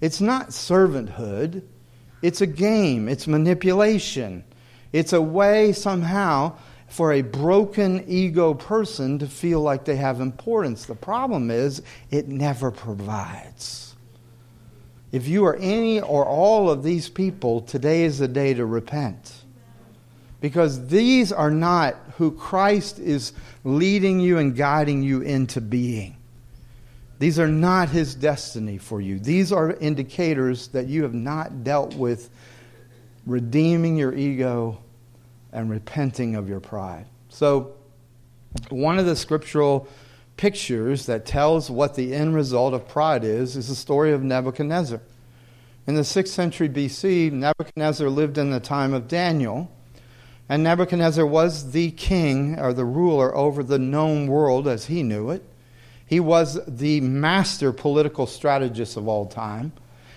[0.00, 1.62] It's not servanthood,
[2.20, 4.42] it's a game, it's manipulation.
[4.92, 6.56] It's a way somehow
[6.88, 10.86] for a broken ego person to feel like they have importance.
[10.86, 13.94] The problem is, it never provides.
[15.12, 19.39] If you are any or all of these people, today is the day to repent.
[20.40, 23.32] Because these are not who Christ is
[23.64, 26.16] leading you and guiding you into being.
[27.18, 29.18] These are not his destiny for you.
[29.18, 32.30] These are indicators that you have not dealt with
[33.26, 34.82] redeeming your ego
[35.52, 37.04] and repenting of your pride.
[37.28, 37.74] So,
[38.70, 39.86] one of the scriptural
[40.36, 45.00] pictures that tells what the end result of pride is is the story of Nebuchadnezzar.
[45.86, 49.70] In the 6th century BC, Nebuchadnezzar lived in the time of Daniel.
[50.50, 55.30] And Nebuchadnezzar was the king or the ruler over the known world as he knew
[55.30, 55.44] it.
[56.04, 59.70] He was the master political strategist of all time.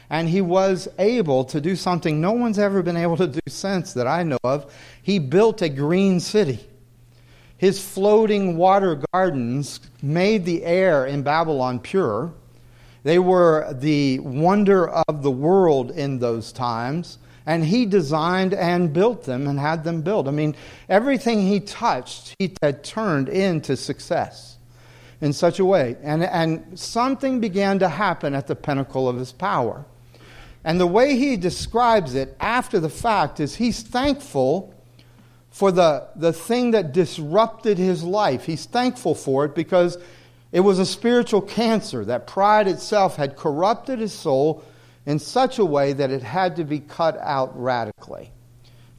[0.09, 3.93] And he was able to do something no one's ever been able to do since
[3.93, 4.73] that I know of.
[5.03, 6.67] He built a green city.
[7.55, 12.33] His floating water gardens made the air in Babylon pure.
[13.03, 19.25] They were the wonder of the world in those times And he designed and built
[19.25, 20.27] them and had them built.
[20.27, 20.55] I mean,
[20.87, 24.57] everything he touched, he had turned into success
[25.19, 25.97] in such a way.
[26.01, 29.85] And, and something began to happen at the pinnacle of his power.
[30.63, 34.73] And the way he describes it after the fact is he's thankful
[35.51, 38.45] for the, the thing that disrupted his life.
[38.45, 39.97] He's thankful for it because
[40.51, 42.05] it was a spiritual cancer.
[42.05, 44.63] That pride itself had corrupted his soul
[45.05, 48.31] in such a way that it had to be cut out radically.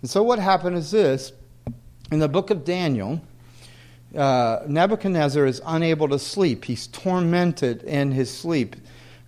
[0.00, 1.32] And so, what happened is this
[2.10, 3.22] in the book of Daniel,
[4.16, 6.64] uh, Nebuchadnezzar is unable to sleep.
[6.64, 8.76] He's tormented in his sleep.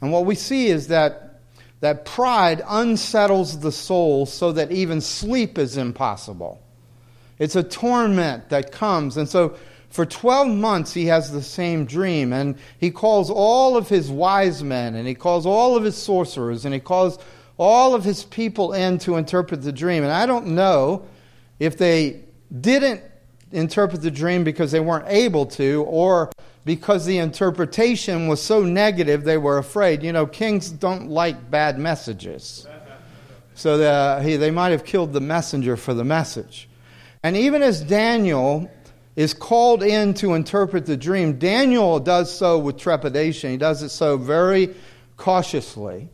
[0.01, 1.41] And what we see is that,
[1.81, 6.61] that pride unsettles the soul so that even sleep is impossible.
[7.39, 9.17] It's a torment that comes.
[9.17, 9.57] And so,
[9.97, 14.63] for 12 months, he has the same dream, and he calls all of his wise
[14.63, 17.19] men, and he calls all of his sorcerers, and he calls
[17.57, 20.03] all of his people in to interpret the dream.
[20.03, 21.07] And I don't know
[21.59, 22.21] if they
[22.61, 23.01] didn't
[23.53, 26.31] interpret the dream because they weren't able to, or
[26.67, 30.03] because the interpretation was so negative they were afraid.
[30.03, 32.67] You know, kings don't like bad messages.
[33.55, 36.69] So the, he, they might have killed the messenger for the message.
[37.23, 38.71] And even as Daniel
[39.17, 43.51] is called in to interpret the dream, Daniel does so with trepidation.
[43.51, 44.75] He does it so very
[45.17, 46.11] cautiously.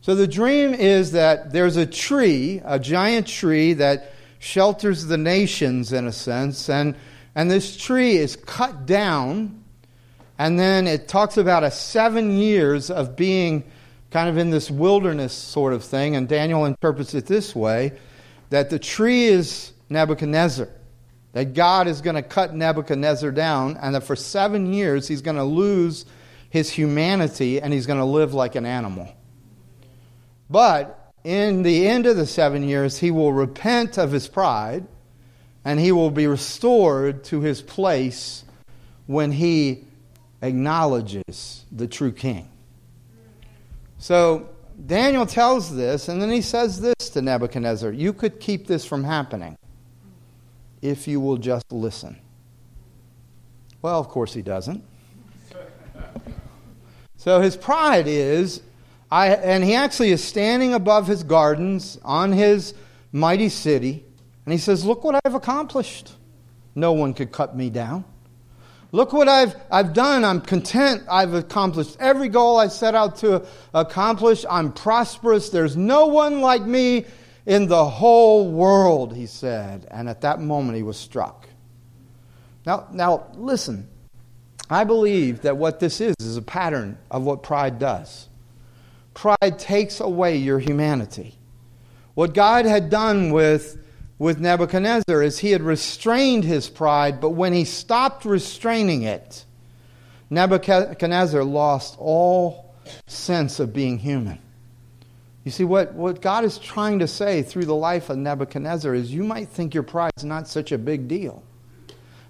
[0.00, 5.92] So the dream is that there's a tree, a giant tree that shelters the nations
[5.92, 6.94] in a sense, and,
[7.34, 9.62] and this tree is cut down,
[10.38, 13.64] and then it talks about a seven years of being
[14.10, 17.92] kind of in this wilderness sort of thing, and Daniel interprets it this way
[18.48, 20.68] that the tree is Nebuchadnezzar
[21.32, 25.36] that God is going to cut Nebuchadnezzar down, and that for seven years he's going
[25.36, 26.06] to lose
[26.50, 29.12] his humanity and he's going to live like an animal.
[30.48, 34.86] But in the end of the seven years, he will repent of his pride
[35.64, 38.44] and he will be restored to his place
[39.06, 39.84] when he
[40.40, 42.48] acknowledges the true king.
[43.98, 44.48] So
[44.86, 49.04] Daniel tells this, and then he says this to Nebuchadnezzar You could keep this from
[49.04, 49.58] happening
[50.82, 52.18] if you will just listen.
[53.82, 54.84] Well, of course he doesn't.
[57.16, 58.62] So his pride is,
[59.10, 62.74] I, and he actually is standing above his gardens on his
[63.12, 64.04] mighty city,
[64.46, 66.12] and he says, Look what I've accomplished.
[66.74, 68.04] No one could cut me down.
[68.90, 70.24] Look what I've, I've done.
[70.24, 71.02] I'm content.
[71.10, 74.46] I've accomplished every goal I set out to accomplish.
[74.48, 75.50] I'm prosperous.
[75.50, 77.04] There's no one like me
[77.48, 79.88] in the whole world, he said.
[79.90, 81.48] And at that moment, he was struck.
[82.66, 83.88] Now, now listen.
[84.68, 88.28] I believe that what this is is a pattern of what pride does.
[89.14, 91.38] Pride takes away your humanity.
[92.12, 93.82] What God had done with,
[94.18, 99.46] with Nebuchadnezzar is he had restrained his pride, but when he stopped restraining it,
[100.28, 102.74] Nebuchadnezzar lost all
[103.06, 104.38] sense of being human.
[105.48, 109.14] You see, what, what God is trying to say through the life of Nebuchadnezzar is
[109.14, 111.42] you might think your pride is not such a big deal.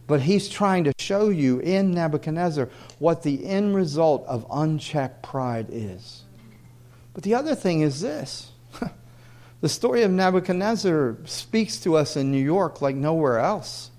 [0.07, 2.69] But he's trying to show you in Nebuchadnezzar
[3.01, 6.23] what the end result of unchecked pride is.
[7.13, 8.53] But the other thing is this
[9.61, 13.91] the story of Nebuchadnezzar speaks to us in New York like nowhere else.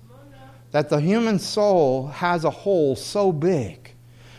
[0.70, 3.92] That the human soul has a hole so big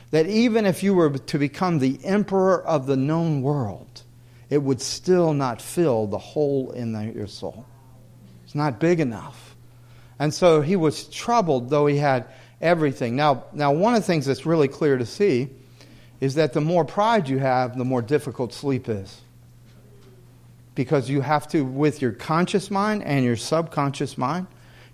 [0.10, 4.02] that even if you were to become the emperor of the known world,
[4.52, 7.66] it would still not fill the hole in the, your soul.
[8.44, 9.56] It's not big enough.
[10.20, 12.26] And so he was troubled, though he had
[12.60, 13.16] everything.
[13.16, 15.50] Now, now, one of the things that's really clear to see
[16.20, 19.22] is that the more pride you have, the more difficult sleep is.
[20.76, 24.48] Because you have to, with your conscious mind and your subconscious mind,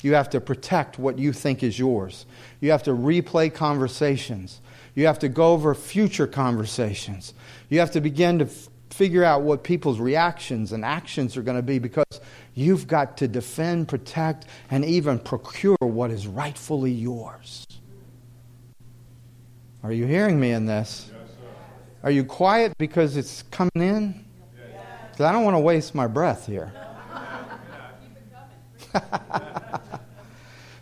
[0.03, 2.27] you have to protect what you think is yours.
[2.61, 4.61] You have to replay conversations.
[4.93, 7.33] You have to go over future conversations.
[7.69, 8.47] You have to begin to
[8.97, 12.19] figure out what people's reactions and actions are going to be because
[12.55, 17.67] you've got to defend, protect, and even procure what is rightfully yours.
[19.83, 21.11] Are you hearing me in this?
[21.11, 21.29] Yes,
[22.03, 24.25] are you quiet because it's coming in?
[25.11, 26.73] Because I don't want to waste my breath here.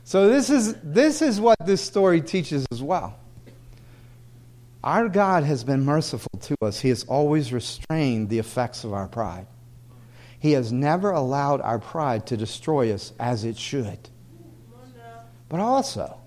[0.06, 3.20] so this is this is what this story teaches as well.
[4.86, 6.80] Our God has been merciful to us.
[6.80, 9.48] He has always restrained the effects of our pride.
[10.38, 13.98] He has never allowed our pride to destroy us as it should.
[15.50, 16.20] But also,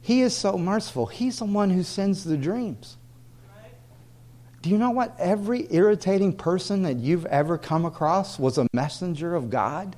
[0.00, 1.06] He is so merciful.
[1.06, 2.96] He's the one who sends the dreams.
[4.62, 5.16] Do you know what?
[5.18, 9.96] Every irritating person that you've ever come across was a messenger of God.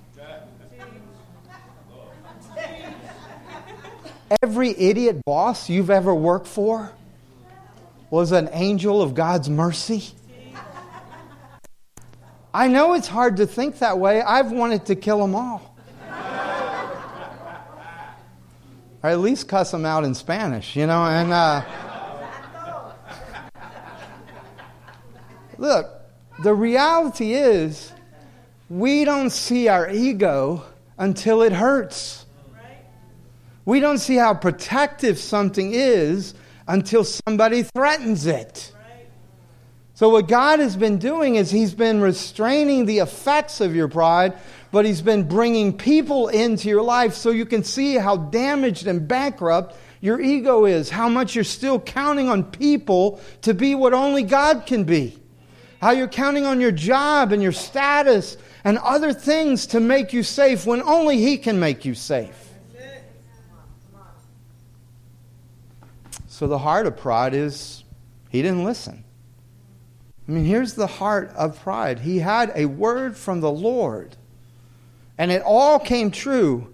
[4.43, 6.93] Every idiot boss you've ever worked for
[8.11, 10.05] was an angel of God's mercy.
[12.53, 14.23] I know it's hard to think that way.
[14.23, 15.77] I've wanted to kill them all.
[19.03, 21.33] or at least cuss them out in Spanish, you know, and.
[21.33, 21.63] Uh,
[25.59, 25.91] Look,
[26.39, 27.93] the reality is
[28.71, 30.63] we don't see our ego
[30.97, 32.25] until it hurts.
[33.65, 36.35] We don't see how protective something is
[36.69, 38.73] until somebody threatens it.
[39.95, 44.35] So, what God has been doing is He's been restraining the effects of your pride,
[44.71, 49.09] but He's been bringing people into your life so you can see how damaged and
[49.09, 54.23] bankrupt your ego is, how much you're still counting on people to be what only
[54.23, 55.19] God can be
[55.81, 60.23] how you're counting on your job and your status and other things to make you
[60.23, 62.48] safe when only He can make you safe.
[66.39, 67.85] So the heart of pride is
[68.31, 69.05] He didn't listen.
[70.29, 72.01] I mean, here's the heart of pride.
[72.01, 74.17] He had a word from the Lord,
[75.17, 76.73] and it all came true,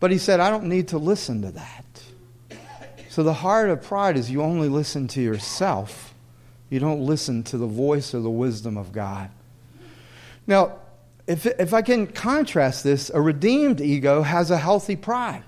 [0.00, 1.84] but he said, I don't need to listen to that.
[3.10, 6.06] So the heart of pride is you only listen to yourself
[6.68, 9.30] you don't listen to the voice or the wisdom of God.
[10.46, 10.78] Now,
[11.26, 15.44] if, if I can contrast this, a redeemed ego has a healthy pride.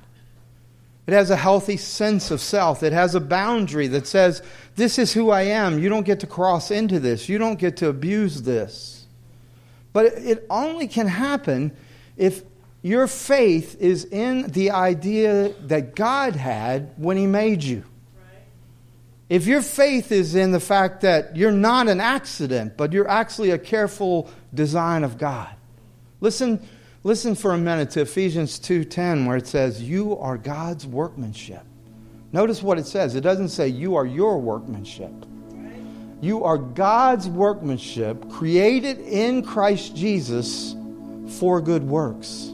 [1.09, 2.83] It has a healthy sense of self.
[2.83, 4.43] It has a boundary that says,
[4.77, 5.79] This is who I am.
[5.79, 7.31] You don't get to cross into this.
[7.31, 9.07] You don't get to abuse this.
[9.95, 11.75] But it only can happen
[12.19, 12.43] if
[12.83, 17.85] your faith is in the idea that God had when He made you.
[19.31, 23.53] If your faith is in the fact that you're not an accident, but you're actually
[23.53, 25.49] a careful design of God.
[26.21, 26.69] Listen,
[27.05, 31.62] listen for a minute to Ephesians 2:10 where it says you are God's workmanship.
[32.32, 33.14] Notice what it says.
[33.14, 35.12] It doesn't say you are your workmanship.
[36.20, 40.74] You are God's workmanship created in Christ Jesus
[41.38, 42.53] for good works.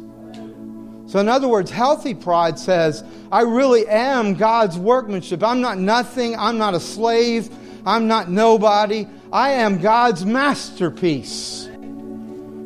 [1.06, 5.42] So, in other words, healthy pride says, I really am God's workmanship.
[5.42, 6.36] I'm not nothing.
[6.36, 7.48] I'm not a slave.
[7.86, 9.06] I'm not nobody.
[9.32, 11.68] I am God's masterpiece.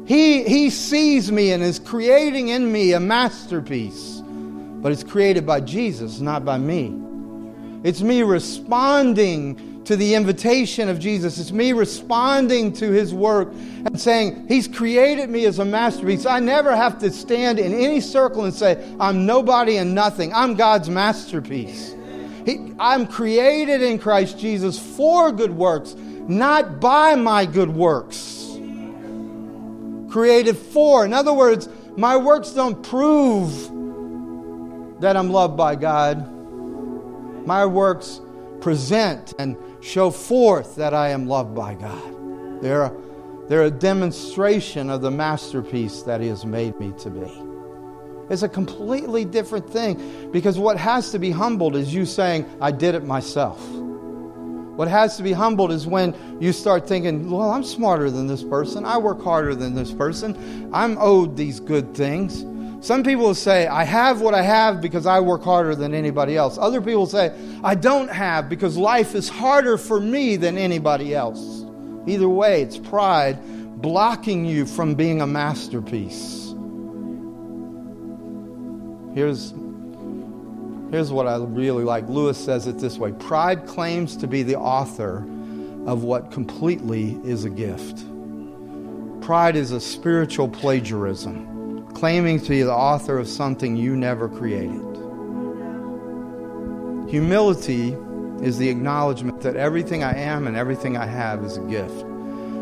[0.09, 4.23] He, he sees me and is creating in me a masterpiece.
[4.25, 6.95] But it's created by Jesus, not by me.
[7.85, 11.39] It's me responding to the invitation of Jesus.
[11.39, 16.25] It's me responding to his work and saying, He's created me as a masterpiece.
[16.25, 20.33] I never have to stand in any circle and say, I'm nobody and nothing.
[20.33, 21.95] I'm God's masterpiece.
[22.47, 28.38] He, I'm created in Christ Jesus for good works, not by my good works.
[30.11, 31.05] Created for.
[31.05, 33.51] In other words, my works don't prove
[35.01, 36.27] that I'm loved by God.
[37.47, 38.21] My works
[38.61, 42.63] present and show forth that I am loved by God.
[42.63, 42.93] They're,
[43.49, 47.43] they're a demonstration of the masterpiece that He has made me to be.
[48.31, 52.73] It's a completely different thing because what has to be humbled is you saying, I
[52.73, 53.59] did it myself.
[54.79, 58.45] What has to be humbled is when you start thinking, well, I'm smarter than this
[58.45, 58.85] person.
[58.85, 60.71] I work harder than this person.
[60.73, 62.45] I'm owed these good things.
[62.87, 66.59] Some people say, I have what I have because I work harder than anybody else.
[66.59, 71.65] Other people say, I don't have because life is harder for me than anybody else.
[72.07, 73.41] Either way, it's pride
[73.83, 76.55] blocking you from being a masterpiece.
[79.13, 79.53] Here's,
[80.91, 82.09] here's what I really like.
[82.09, 85.19] Lewis says it this way Pride claims to be the author
[85.87, 88.05] of what completely is a gift.
[89.23, 94.85] Pride is a spiritual plagiarism claiming to be the author of something you never created.
[97.11, 97.97] Humility
[98.43, 102.05] is the acknowledgement that everything I am and everything I have is a gift.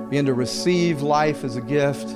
[0.09, 2.09] Begin to receive life as a gift.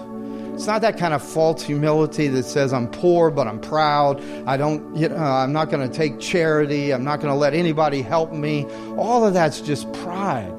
[0.60, 4.22] It's not that kind of false humility that says I'm poor but I'm proud.
[4.46, 6.92] I don't you know, I'm not going to take charity.
[6.92, 8.66] I'm not going to let anybody help me.
[8.98, 10.54] All of that's just pride.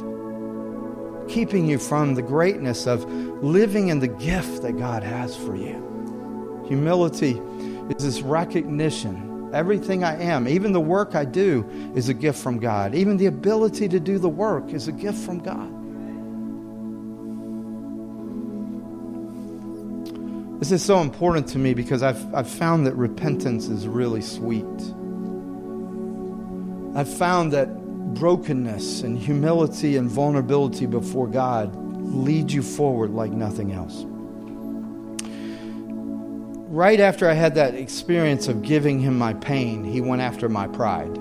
[1.30, 3.06] Keeping you from the greatness of
[3.44, 6.64] living in the gift that God has for you.
[6.68, 7.40] Humility
[7.96, 9.52] is this recognition.
[9.54, 12.96] Everything I am, even the work I do, is a gift from God.
[12.96, 15.81] Even the ability to do the work is a gift from God.
[20.62, 24.64] This is so important to me because I've, I've found that repentance is really sweet.
[26.96, 27.76] I've found that
[28.14, 34.06] brokenness and humility and vulnerability before God lead you forward like nothing else.
[36.70, 40.68] Right after I had that experience of giving him my pain, he went after my
[40.68, 41.18] pride.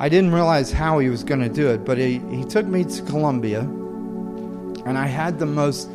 [0.00, 2.82] I didn't realize how he was going to do it, but he, he took me
[2.82, 5.88] to Colombia, and I had the most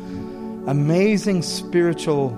[0.66, 2.30] amazing spiritual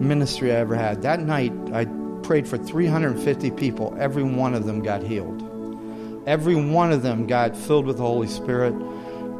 [0.00, 1.02] ministry I ever had.
[1.02, 1.86] That night, I
[2.22, 3.96] prayed for 350 people.
[3.98, 5.48] Every one of them got healed.
[6.26, 8.72] Every one of them got filled with the Holy Spirit.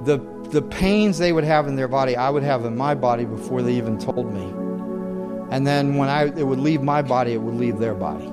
[0.05, 0.19] The,
[0.51, 3.63] the pains they would have in their body, I would have in my body before
[3.63, 4.45] they even told me.
[5.55, 8.27] And then when I, it would leave my body, it would leave their body.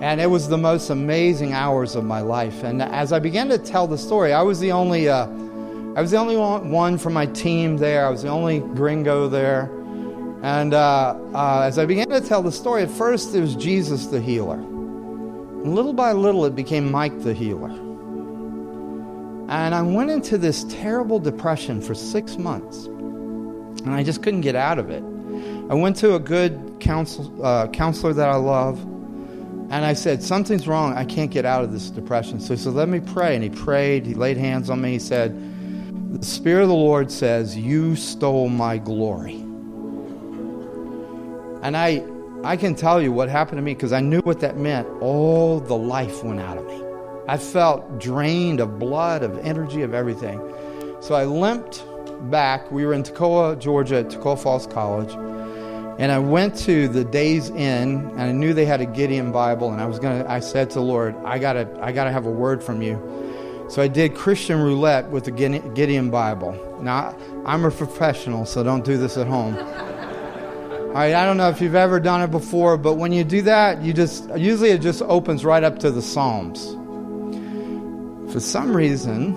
[0.00, 2.62] And it was the most amazing hours of my life.
[2.62, 5.26] And as I began to tell the story, I was the only, uh,
[5.98, 8.06] I was the only one from my team there.
[8.06, 9.62] I was the only gringo there.
[10.44, 14.06] And uh, uh, as I began to tell the story, at first it was Jesus
[14.06, 14.58] the healer.
[14.58, 17.70] And little by little, it became Mike the healer.
[19.50, 22.86] And I went into this terrible depression for six months.
[22.86, 25.02] And I just couldn't get out of it.
[25.68, 28.80] I went to a good counsel, uh, counselor that I love.
[28.80, 30.92] And I said, Something's wrong.
[30.92, 32.38] I can't get out of this depression.
[32.38, 33.34] So he said, Let me pray.
[33.34, 34.06] And he prayed.
[34.06, 34.92] He laid hands on me.
[34.92, 35.56] He said,
[36.10, 39.34] The Spirit of the Lord says, You stole my glory.
[41.62, 42.02] And I
[42.42, 44.88] I can tell you what happened to me because I knew what that meant.
[45.02, 46.82] All the life went out of me.
[47.26, 50.40] I felt drained of blood, of energy, of everything.
[51.00, 51.84] So I limped
[52.30, 52.72] back.
[52.72, 55.12] We were in Toccoa, Georgia, at Toccoa Falls College.
[55.98, 59.72] And I went to the Days Inn, and I knew they had a Gideon Bible,
[59.72, 60.24] and I was gonna.
[60.26, 63.27] I said to the Lord, "I gotta, I gotta have a word from you."
[63.68, 66.78] So I did Christian roulette with the Gideon Bible.
[66.82, 67.14] Now
[67.44, 69.56] I'm a professional, so don't do this at home.
[69.56, 73.42] All right, I don't know if you've ever done it before, but when you do
[73.42, 76.74] that, you just usually it just opens right up to the Psalms.
[78.32, 79.34] For some reason,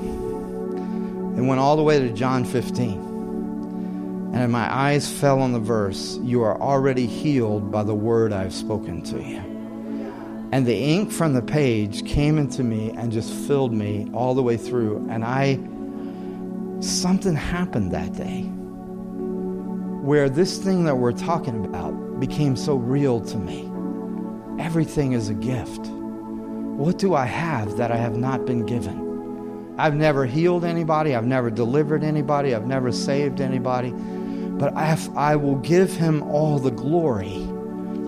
[1.37, 4.31] it went all the way to John 15.
[4.33, 8.53] And my eyes fell on the verse, You are already healed by the word I've
[8.53, 9.50] spoken to you.
[10.51, 14.43] And the ink from the page came into me and just filled me all the
[14.43, 15.07] way through.
[15.09, 15.55] And I,
[16.81, 18.43] something happened that day
[20.01, 23.69] where this thing that we're talking about became so real to me.
[24.61, 25.87] Everything is a gift.
[25.87, 29.75] What do I have that I have not been given?
[29.77, 35.35] I've never healed anybody, I've never delivered anybody, I've never saved anybody, but if I
[35.35, 37.47] will give him all the glory,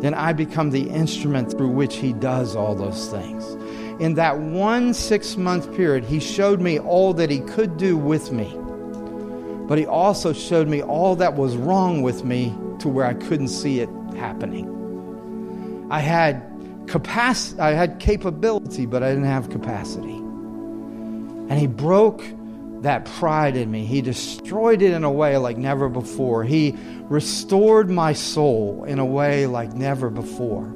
[0.04, 3.43] then I become the instrument through which he does all those things.
[4.01, 8.32] In that one six month period, he showed me all that he could do with
[8.32, 8.58] me
[9.68, 13.47] but he also showed me all that was wrong with me to where I couldn't
[13.47, 14.70] see it happening.
[15.89, 16.43] I had
[16.88, 20.16] capacity, I had capability, but I didn't have capacity.
[20.16, 22.24] And he broke
[22.84, 23.86] that pride in me.
[23.86, 26.43] He destroyed it in a way like never before.
[26.43, 30.69] He restored my soul in a way like never before.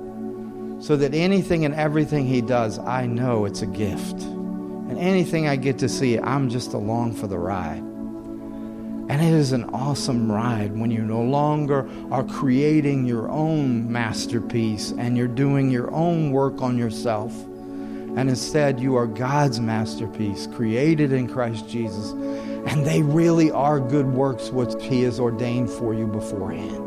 [0.80, 4.22] So that anything and everything he does, I know it's a gift.
[4.22, 7.84] And anything I get to see, I'm just along for the ride.
[9.10, 14.94] And it is an awesome ride when you no longer are creating your own masterpiece
[14.98, 17.34] and you're doing your own work on yourself.
[18.18, 22.14] And instead, you are God's masterpiece, created in Christ Jesus.
[22.14, 26.80] And they really are good works which He has ordained for you beforehand.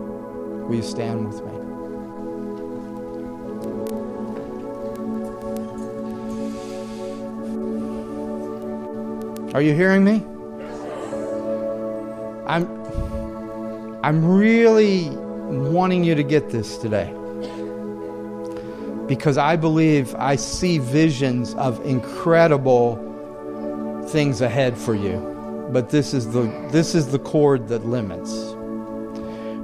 [0.66, 1.52] Will you stand with me?
[9.54, 10.24] Are you hearing me?
[12.48, 12.66] I'm
[14.02, 17.14] I'm really wanting you to get this today.
[19.10, 22.94] Because I believe I see visions of incredible
[24.08, 25.18] things ahead for you.
[25.72, 28.30] But this is the this is the cord that limits.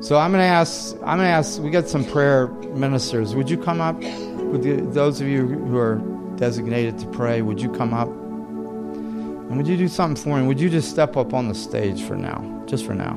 [0.06, 3.34] So I'm going to ask I'm going to ask we got some prayer ministers.
[3.36, 5.96] Would you come up the, those of you who are
[6.36, 8.08] designated to pray, would you come up?
[8.08, 10.46] And would you do something for me?
[10.46, 12.56] Would you just step up on the stage for now?
[12.66, 13.12] just for now.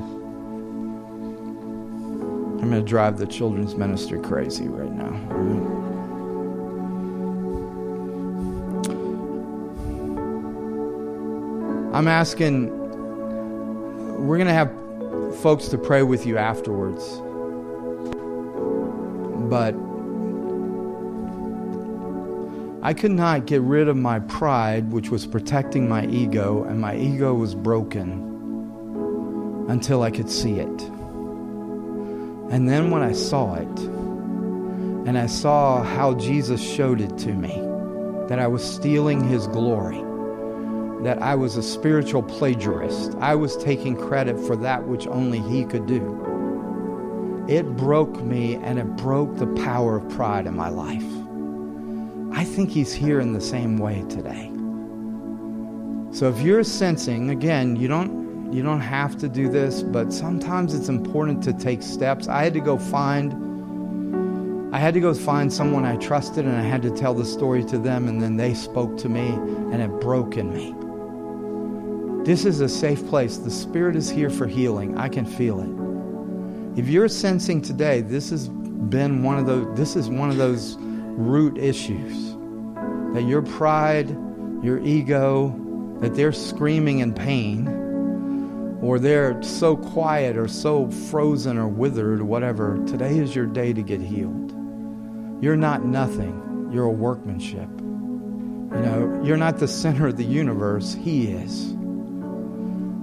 [2.62, 5.89] I'm going to drive the children's ministry crazy right now.
[11.92, 12.70] I'm asking,
[14.28, 14.72] we're going to have
[15.42, 17.04] folks to pray with you afterwards.
[19.50, 19.74] But
[22.84, 26.96] I could not get rid of my pride, which was protecting my ego, and my
[26.96, 28.28] ego was broken
[29.68, 30.82] until I could see it.
[32.52, 33.80] And then when I saw it,
[35.08, 37.56] and I saw how Jesus showed it to me,
[38.28, 40.04] that I was stealing his glory,
[41.04, 43.16] that I was a spiritual plagiarist.
[43.20, 47.46] I was taking credit for that which only He could do.
[47.48, 51.06] It broke me and it broke the power of pride in my life.
[52.38, 54.52] I think He's here in the same way today.
[56.12, 58.20] So if you're sensing, again, you don't
[58.52, 62.28] you don't have to do this, but sometimes it's important to take steps.
[62.28, 63.34] I had to go find
[64.74, 67.64] I had to go find someone I trusted and I had to tell the story
[67.66, 69.30] to them and then they spoke to me
[69.72, 70.76] and it broke in me.
[72.26, 73.38] This is a safe place.
[73.38, 74.98] The Spirit is here for healing.
[74.98, 76.80] I can feel it.
[76.80, 80.76] If you're sensing today, this has been one of those this is one of those
[80.80, 82.36] root issues.
[83.14, 84.10] That your pride,
[84.64, 85.56] your ego,
[86.02, 87.68] that they're screaming in pain,
[88.82, 93.74] or they're so quiet or so frozen or withered or whatever, today is your day
[93.74, 94.52] to get healed.
[95.42, 97.70] You're not nothing, you're a workmanship.
[97.80, 101.74] You know, you're not the center of the universe, He is.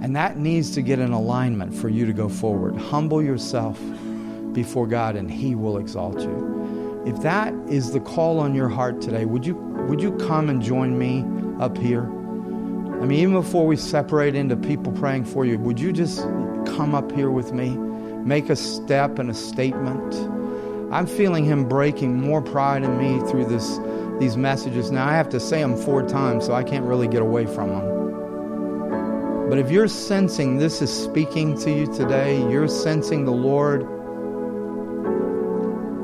[0.01, 2.75] And that needs to get in alignment for you to go forward.
[2.77, 3.79] Humble yourself
[4.53, 7.03] before God and He will exalt you.
[7.05, 9.55] If that is the call on your heart today, would you,
[9.87, 11.25] would you come and join me
[11.59, 12.03] up here?
[12.03, 16.21] I mean, even before we separate into people praying for you, would you just
[16.65, 17.77] come up here with me?
[17.77, 20.15] Make a step and a statement.
[20.91, 23.79] I'm feeling him breaking more pride in me through this
[24.19, 24.89] these messages.
[24.89, 27.69] Now I have to say them four times, so I can't really get away from
[27.69, 27.96] them.
[29.49, 33.83] But if you're sensing this is speaking to you today, you're sensing the Lord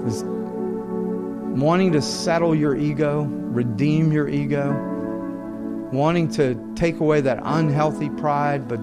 [0.07, 4.71] is wanting to settle your ego, redeem your ego,
[5.91, 8.79] wanting to take away that unhealthy pride, but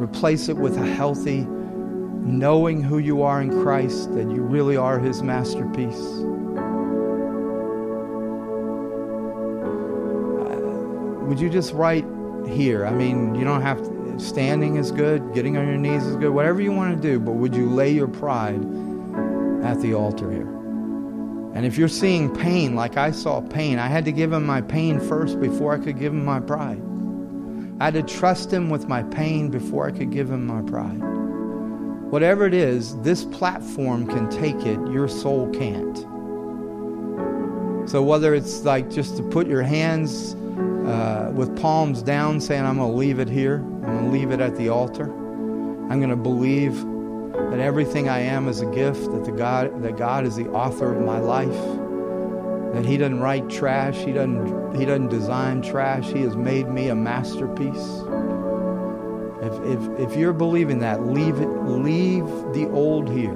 [0.00, 4.98] replace it with a healthy knowing who you are in Christ, that you really are
[4.98, 5.96] His masterpiece.
[11.26, 12.04] Would you just write
[12.48, 12.86] here?
[12.86, 16.30] I mean, you don't have to, standing is good, getting on your knees is good,
[16.30, 18.60] whatever you want to do, but would you lay your pride
[19.64, 20.48] at the altar here?
[21.54, 24.60] And if you're seeing pain like I saw pain, I had to give him my
[24.60, 26.80] pain first before I could give him my pride.
[27.80, 31.00] I had to trust him with my pain before I could give him my pride.
[32.10, 35.96] Whatever it is, this platform can take it, your soul can't.
[37.88, 40.34] So, whether it's like just to put your hands
[40.88, 44.30] uh, with palms down, saying, I'm going to leave it here, I'm going to leave
[44.30, 46.74] it at the altar, I'm going to believe
[47.50, 50.94] that everything I am is a gift, that, the God, that God is the author
[50.94, 56.22] of my life, that He doesn't write trash, He doesn't, he doesn't design trash, He
[56.22, 58.02] has made me a masterpiece.
[59.40, 63.34] If, if, if you're believing that, leave it, leave the old here.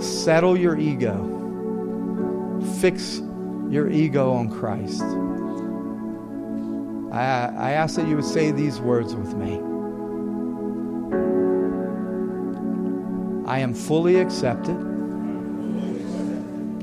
[0.00, 1.32] Settle your ego.
[2.80, 3.20] Fix
[3.70, 5.02] your ego on Christ.
[7.16, 9.60] I, I ask that you would say these words with me.
[13.46, 14.76] I am fully accepted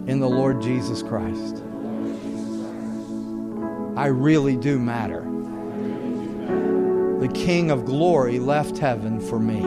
[0.07, 1.61] in the Lord Jesus Christ.
[3.95, 5.21] I really do matter.
[7.19, 9.61] The King of glory left heaven for me.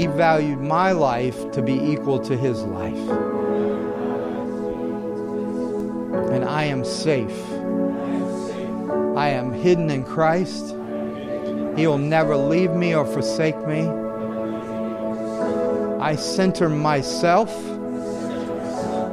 [0.00, 2.94] He valued my life to be equal to his life.
[6.30, 7.57] And I am safe.
[9.18, 10.68] I am hidden in Christ.
[11.76, 13.88] He will never leave me or forsake me.
[16.00, 17.50] I center myself,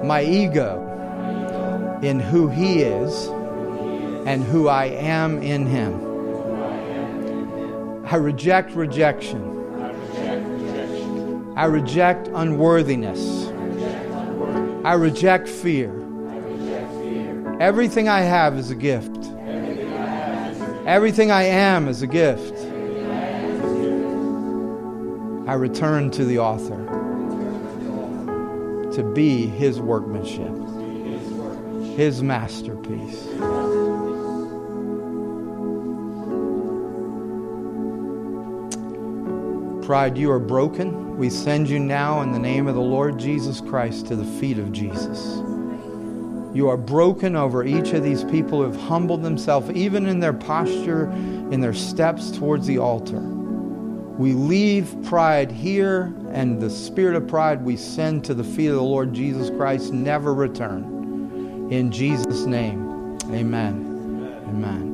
[0.04, 3.30] my ego, in who He is
[4.28, 5.96] and who I am in Him.
[8.06, 9.42] I reject rejection.
[11.58, 13.48] I reject unworthiness.
[14.86, 15.90] I reject fear.
[17.60, 19.15] Everything I have is a gift.
[20.86, 22.60] Everything I am is a gift.
[25.48, 26.78] I return to the author
[28.94, 30.54] to be his workmanship,
[31.98, 33.26] his masterpiece.
[39.88, 41.18] Pride, you are broken.
[41.18, 44.60] We send you now in the name of the Lord Jesus Christ to the feet
[44.60, 45.40] of Jesus.
[46.56, 50.32] You are broken over each of these people who have humbled themselves, even in their
[50.32, 51.12] posture,
[51.52, 53.20] in their steps towards the altar.
[53.20, 58.76] We leave pride here, and the spirit of pride we send to the feet of
[58.76, 61.68] the Lord Jesus Christ, never return.
[61.72, 63.92] In Jesus' name, amen.
[64.48, 64.85] Amen.